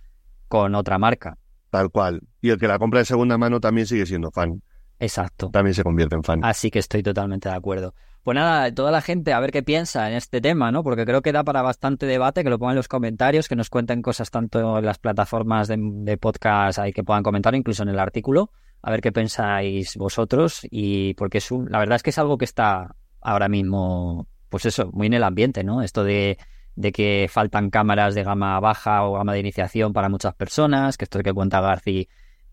con 0.48 0.74
otra 0.74 0.98
marca. 0.98 1.38
Tal 1.70 1.90
cual. 1.90 2.22
Y 2.40 2.50
el 2.50 2.58
que 2.58 2.66
la 2.66 2.78
compra 2.78 2.98
de 2.98 3.04
segunda 3.04 3.38
mano 3.38 3.60
también 3.60 3.86
sigue 3.86 4.06
siendo 4.06 4.30
fan. 4.30 4.62
Exacto. 5.00 5.48
También 5.50 5.74
se 5.74 5.82
convierte 5.82 6.14
en 6.14 6.22
fan. 6.22 6.44
Así 6.44 6.70
que 6.70 6.78
estoy 6.78 7.02
totalmente 7.02 7.48
de 7.48 7.54
acuerdo. 7.54 7.94
Pues 8.22 8.34
nada, 8.34 8.72
toda 8.72 8.90
la 8.90 9.00
gente 9.00 9.32
a 9.32 9.40
ver 9.40 9.50
qué 9.50 9.62
piensa 9.62 10.10
en 10.10 10.14
este 10.14 10.42
tema, 10.42 10.70
¿no? 10.70 10.84
Porque 10.84 11.06
creo 11.06 11.22
que 11.22 11.32
da 11.32 11.42
para 11.42 11.62
bastante 11.62 12.04
debate, 12.04 12.44
que 12.44 12.50
lo 12.50 12.58
pongan 12.58 12.74
en 12.74 12.76
los 12.76 12.88
comentarios, 12.88 13.48
que 13.48 13.56
nos 13.56 13.70
cuenten 13.70 14.02
cosas 14.02 14.30
tanto 14.30 14.78
en 14.78 14.84
las 14.84 14.98
plataformas 14.98 15.68
de, 15.68 16.18
podcast 16.18 16.78
ahí 16.78 16.92
que 16.92 17.02
puedan 17.02 17.22
comentar, 17.22 17.54
incluso 17.54 17.82
en 17.82 17.88
el 17.88 17.98
artículo, 17.98 18.50
a 18.82 18.90
ver 18.90 19.00
qué 19.00 19.10
pensáis 19.10 19.96
vosotros 19.96 20.60
y 20.70 21.14
porque 21.14 21.38
es 21.38 21.50
un, 21.50 21.70
la 21.70 21.78
verdad 21.78 21.96
es 21.96 22.02
que 22.02 22.10
es 22.10 22.18
algo 22.18 22.36
que 22.36 22.44
está 22.44 22.94
ahora 23.22 23.48
mismo, 23.48 24.28
pues 24.50 24.66
eso, 24.66 24.90
muy 24.92 25.06
en 25.06 25.14
el 25.14 25.24
ambiente, 25.24 25.64
¿no? 25.64 25.80
Esto 25.80 26.04
de, 26.04 26.36
de 26.76 26.92
que 26.92 27.26
faltan 27.30 27.70
cámaras 27.70 28.14
de 28.14 28.22
gama 28.22 28.60
baja 28.60 29.02
o 29.04 29.14
gama 29.14 29.32
de 29.32 29.40
iniciación 29.40 29.94
para 29.94 30.10
muchas 30.10 30.34
personas, 30.34 30.98
que 30.98 31.04
esto 31.04 31.20
que 31.20 31.32
cuenta 31.32 31.62
Garci 31.62 32.06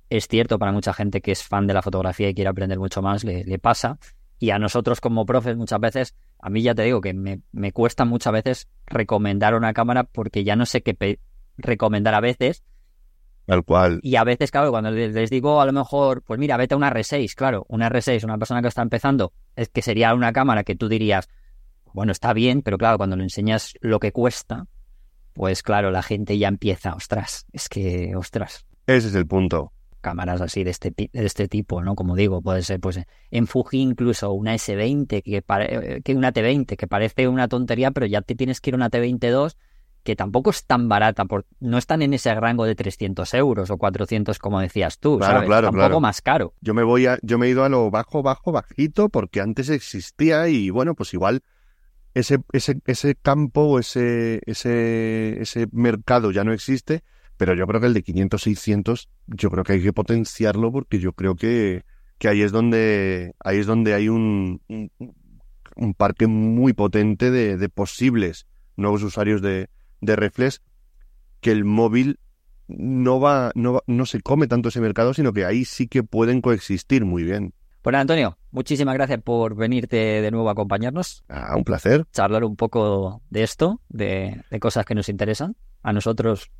es 0.09 0.27
cierto 0.27 0.59
para 0.59 0.71
mucha 0.71 0.93
gente 0.93 1.21
que 1.21 1.31
es 1.31 1.43
fan 1.43 1.67
de 1.67 1.73
la 1.73 1.81
fotografía 1.81 2.29
y 2.29 2.33
quiere 2.33 2.49
aprender 2.49 2.79
mucho 2.79 3.01
más, 3.01 3.23
le, 3.23 3.43
le 3.43 3.59
pasa 3.59 3.99
y 4.39 4.51
a 4.51 4.59
nosotros 4.59 5.01
como 5.01 5.25
profes 5.25 5.57
muchas 5.57 5.79
veces, 5.79 6.15
a 6.39 6.49
mí 6.49 6.61
ya 6.61 6.75
te 6.75 6.83
digo 6.83 7.01
que 7.01 7.13
me, 7.13 7.41
me 7.51 7.71
cuesta 7.71 8.05
muchas 8.05 8.33
veces 8.33 8.67
recomendar 8.85 9.55
una 9.55 9.73
cámara 9.73 10.03
porque 10.03 10.43
ya 10.43 10.55
no 10.55 10.65
sé 10.65 10.83
qué 10.83 11.19
recomendar 11.57 12.13
a 12.13 12.19
veces. 12.19 12.63
Tal 13.45 13.63
cual. 13.63 13.99
Y 14.03 14.17
a 14.17 14.23
veces, 14.23 14.51
claro, 14.51 14.71
cuando 14.71 14.91
les 14.91 15.29
digo 15.29 15.61
a 15.61 15.65
lo 15.65 15.73
mejor, 15.73 16.21
pues 16.21 16.39
mira, 16.39 16.57
vete 16.57 16.75
a 16.75 16.77
una 16.77 16.91
R6, 16.91 17.33
claro, 17.33 17.65
una 17.69 17.89
R6, 17.89 18.23
una 18.25 18.37
persona 18.37 18.61
que 18.61 18.67
está 18.67 18.81
empezando, 18.81 19.33
es 19.55 19.69
que 19.69 19.81
sería 19.81 20.13
una 20.13 20.33
cámara 20.33 20.63
que 20.63 20.75
tú 20.75 20.89
dirías, 20.89 21.29
bueno, 21.93 22.11
está 22.11 22.33
bien, 22.33 22.61
pero 22.61 22.77
claro, 22.77 22.97
cuando 22.97 23.15
le 23.15 23.23
enseñas 23.23 23.73
lo 23.79 23.99
que 23.99 24.11
cuesta, 24.11 24.67
pues 25.33 25.63
claro, 25.63 25.91
la 25.91 26.03
gente 26.03 26.37
ya 26.37 26.49
empieza, 26.49 26.93
ostras, 26.93 27.47
es 27.53 27.69
que, 27.69 28.15
ostras. 28.15 28.65
Ese 28.85 29.07
es 29.07 29.15
el 29.15 29.25
punto 29.25 29.71
cámaras 30.07 30.39
así 30.39 30.63
de 30.63 30.71
este, 30.71 30.93
de 30.95 31.09
este 31.11 31.49
tipo, 31.49 31.81
¿no? 31.81 31.95
Como 31.95 32.15
digo, 32.15 32.41
puede 32.41 32.61
ser 32.61 32.79
pues 32.79 33.01
en 33.29 33.45
Fuji 33.45 33.81
incluso 33.81 34.31
una 34.31 34.55
S20, 34.55 35.21
que, 35.21 36.01
que 36.01 36.15
una 36.15 36.31
T20, 36.31 36.77
que 36.77 36.87
parece 36.87 37.27
una 37.27 37.49
tontería, 37.49 37.91
pero 37.91 38.05
ya 38.05 38.21
te 38.21 38.33
tienes 38.33 38.61
que 38.61 38.69
ir 38.69 38.75
a 38.75 38.77
una 38.77 38.89
T22 38.89 39.57
que 40.05 40.15
tampoco 40.15 40.51
es 40.51 40.65
tan 40.65 40.87
barata, 40.87 41.25
por, 41.25 41.45
no 41.59 41.77
están 41.77 42.01
en 42.01 42.13
ese 42.13 42.33
rango 42.33 42.63
de 42.63 42.75
300 42.75 43.33
euros 43.33 43.69
o 43.69 43.77
400 43.77 44.39
como 44.39 44.61
decías 44.61 44.99
tú, 44.99 45.17
claro, 45.17 45.33
¿sabes? 45.33 45.47
Claro, 45.47 45.69
un 45.71 45.77
poco 45.77 45.99
más 45.99 46.21
caro. 46.21 46.53
Yo 46.61 46.73
me 46.73 46.83
voy 46.83 47.07
a, 47.07 47.19
yo 47.21 47.37
me 47.37 47.47
he 47.47 47.49
ido 47.49 47.65
a 47.65 47.69
lo 47.69 47.91
bajo, 47.91 48.23
bajo, 48.23 48.53
bajito, 48.53 49.09
porque 49.09 49.41
antes 49.41 49.67
existía 49.67 50.47
y 50.47 50.69
bueno, 50.69 50.95
pues 50.95 51.13
igual 51.13 51.41
ese, 52.13 52.37
ese, 52.53 52.79
ese 52.85 53.15
campo 53.15 53.63
o 53.63 53.79
ese, 53.79 54.39
ese, 54.45 55.41
ese 55.41 55.67
mercado 55.73 56.31
ya 56.31 56.45
no 56.45 56.53
existe, 56.53 57.03
pero 57.37 57.53
yo 57.53 57.65
creo 57.67 57.79
que 57.79 57.87
el 57.87 57.93
de 57.93 58.03
500, 58.03 58.41
600, 58.41 59.09
yo 59.27 59.49
creo 59.49 59.63
que 59.63 59.73
hay 59.73 59.83
que 59.83 59.93
potenciarlo 59.93 60.71
porque 60.71 60.99
yo 60.99 61.13
creo 61.13 61.35
que, 61.35 61.85
que 62.17 62.27
ahí 62.27 62.41
es 62.41 62.51
donde, 62.51 63.33
ahí 63.39 63.57
es 63.57 63.65
donde 63.65 63.93
hay 63.93 64.09
un, 64.09 64.61
un, 64.67 64.91
un 65.75 65.93
parque 65.93 66.27
muy 66.27 66.73
potente 66.73 67.31
de, 67.31 67.57
de 67.57 67.69
posibles 67.69 68.47
nuevos 68.75 69.03
usuarios 69.03 69.41
de, 69.41 69.69
de 70.01 70.15
reflex 70.15 70.61
que 71.41 71.51
el 71.51 71.65
móvil 71.65 72.19
no 72.67 73.19
va, 73.19 73.51
no 73.55 73.73
va, 73.73 73.83
no 73.87 74.05
se 74.05 74.21
come 74.21 74.47
tanto 74.47 74.69
ese 74.69 74.81
mercado, 74.81 75.13
sino 75.13 75.33
que 75.33 75.45
ahí 75.45 75.65
sí 75.65 75.87
que 75.87 76.03
pueden 76.03 76.41
coexistir 76.41 77.05
muy 77.05 77.23
bien. 77.23 77.53
Bueno, 77.83 77.99
Antonio, 77.99 78.37
muchísimas 78.51 78.95
gracias 78.95 79.21
por 79.21 79.55
venirte 79.55 79.95
de 79.95 80.31
nuevo 80.31 80.49
a 80.49 80.51
acompañarnos. 80.51 81.23
Ah, 81.29 81.55
un 81.55 81.63
placer. 81.63 82.05
Charlar 82.11 82.43
un 82.43 82.57
poco 82.57 83.21
de 83.29 83.43
esto, 83.43 83.79
de, 83.87 84.43
de 84.51 84.59
cosas 84.59 84.85
que 84.85 84.95
nos 84.95 85.07
interesan. 85.07 85.55
A 85.83 85.93
nosotros, 85.93 86.51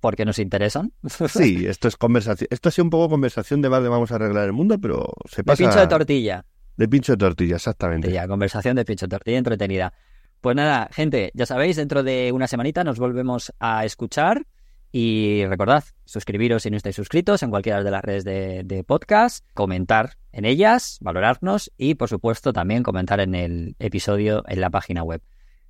porque 0.00 0.24
nos 0.24 0.38
interesan. 0.38 0.92
Sí, 1.28 1.66
esto 1.66 1.88
es 1.88 1.96
conversación. 1.96 2.48
Esto 2.50 2.68
ha 2.68 2.72
sido 2.72 2.84
un 2.84 2.90
poco 2.90 3.08
conversación 3.08 3.62
de 3.62 3.68
de 3.68 3.88
vamos 3.88 4.10
a 4.10 4.16
arreglar 4.16 4.46
el 4.46 4.52
mundo, 4.52 4.78
pero 4.80 5.12
se 5.26 5.44
pasa. 5.44 5.62
De 5.62 5.68
pincho 5.68 5.80
de 5.80 5.86
tortilla. 5.86 6.44
De 6.76 6.88
pincho 6.88 7.12
de 7.12 7.18
tortilla, 7.18 7.56
exactamente. 7.56 8.10
Ya, 8.10 8.26
conversación 8.26 8.76
de 8.76 8.84
pincho 8.84 9.06
de 9.06 9.10
tortilla 9.10 9.38
entretenida. 9.38 9.92
Pues 10.40 10.54
nada, 10.54 10.88
gente, 10.92 11.32
ya 11.34 11.46
sabéis, 11.46 11.76
dentro 11.76 12.02
de 12.02 12.30
una 12.32 12.46
semanita 12.46 12.84
nos 12.84 12.98
volvemos 12.98 13.52
a 13.58 13.84
escuchar. 13.84 14.46
Y 14.90 15.44
recordad, 15.46 15.84
suscribiros 16.06 16.62
si 16.62 16.70
no 16.70 16.76
estáis 16.78 16.96
suscritos 16.96 17.42
en 17.42 17.50
cualquiera 17.50 17.82
de 17.82 17.90
las 17.90 18.02
redes 18.02 18.24
de, 18.24 18.62
de, 18.64 18.84
podcast, 18.84 19.44
comentar 19.52 20.16
en 20.32 20.46
ellas, 20.46 20.98
valorarnos 21.02 21.70
y, 21.76 21.94
por 21.94 22.08
supuesto, 22.08 22.54
también 22.54 22.82
comentar 22.82 23.20
en 23.20 23.34
el 23.34 23.76
episodio 23.80 24.44
en 24.48 24.60
la 24.62 24.70
página 24.70 25.02
web. 25.02 25.20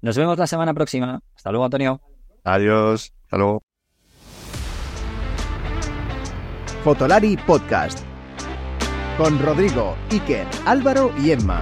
Nos 0.01 0.17
vemos 0.17 0.39
la 0.39 0.47
semana 0.47 0.73
próxima. 0.73 1.21
Hasta 1.35 1.51
luego, 1.51 1.65
Antonio. 1.65 2.01
Adiós. 2.45 3.13
Hasta 3.25 3.37
luego. 3.39 3.68
Fotolari 6.89 7.37
Podcast. 7.37 7.99
Con 9.19 9.39
Rodrigo, 9.43 9.95
Iker, 10.11 10.47
Álvaro 10.65 11.13
y 11.23 11.33
Emma. 11.33 11.61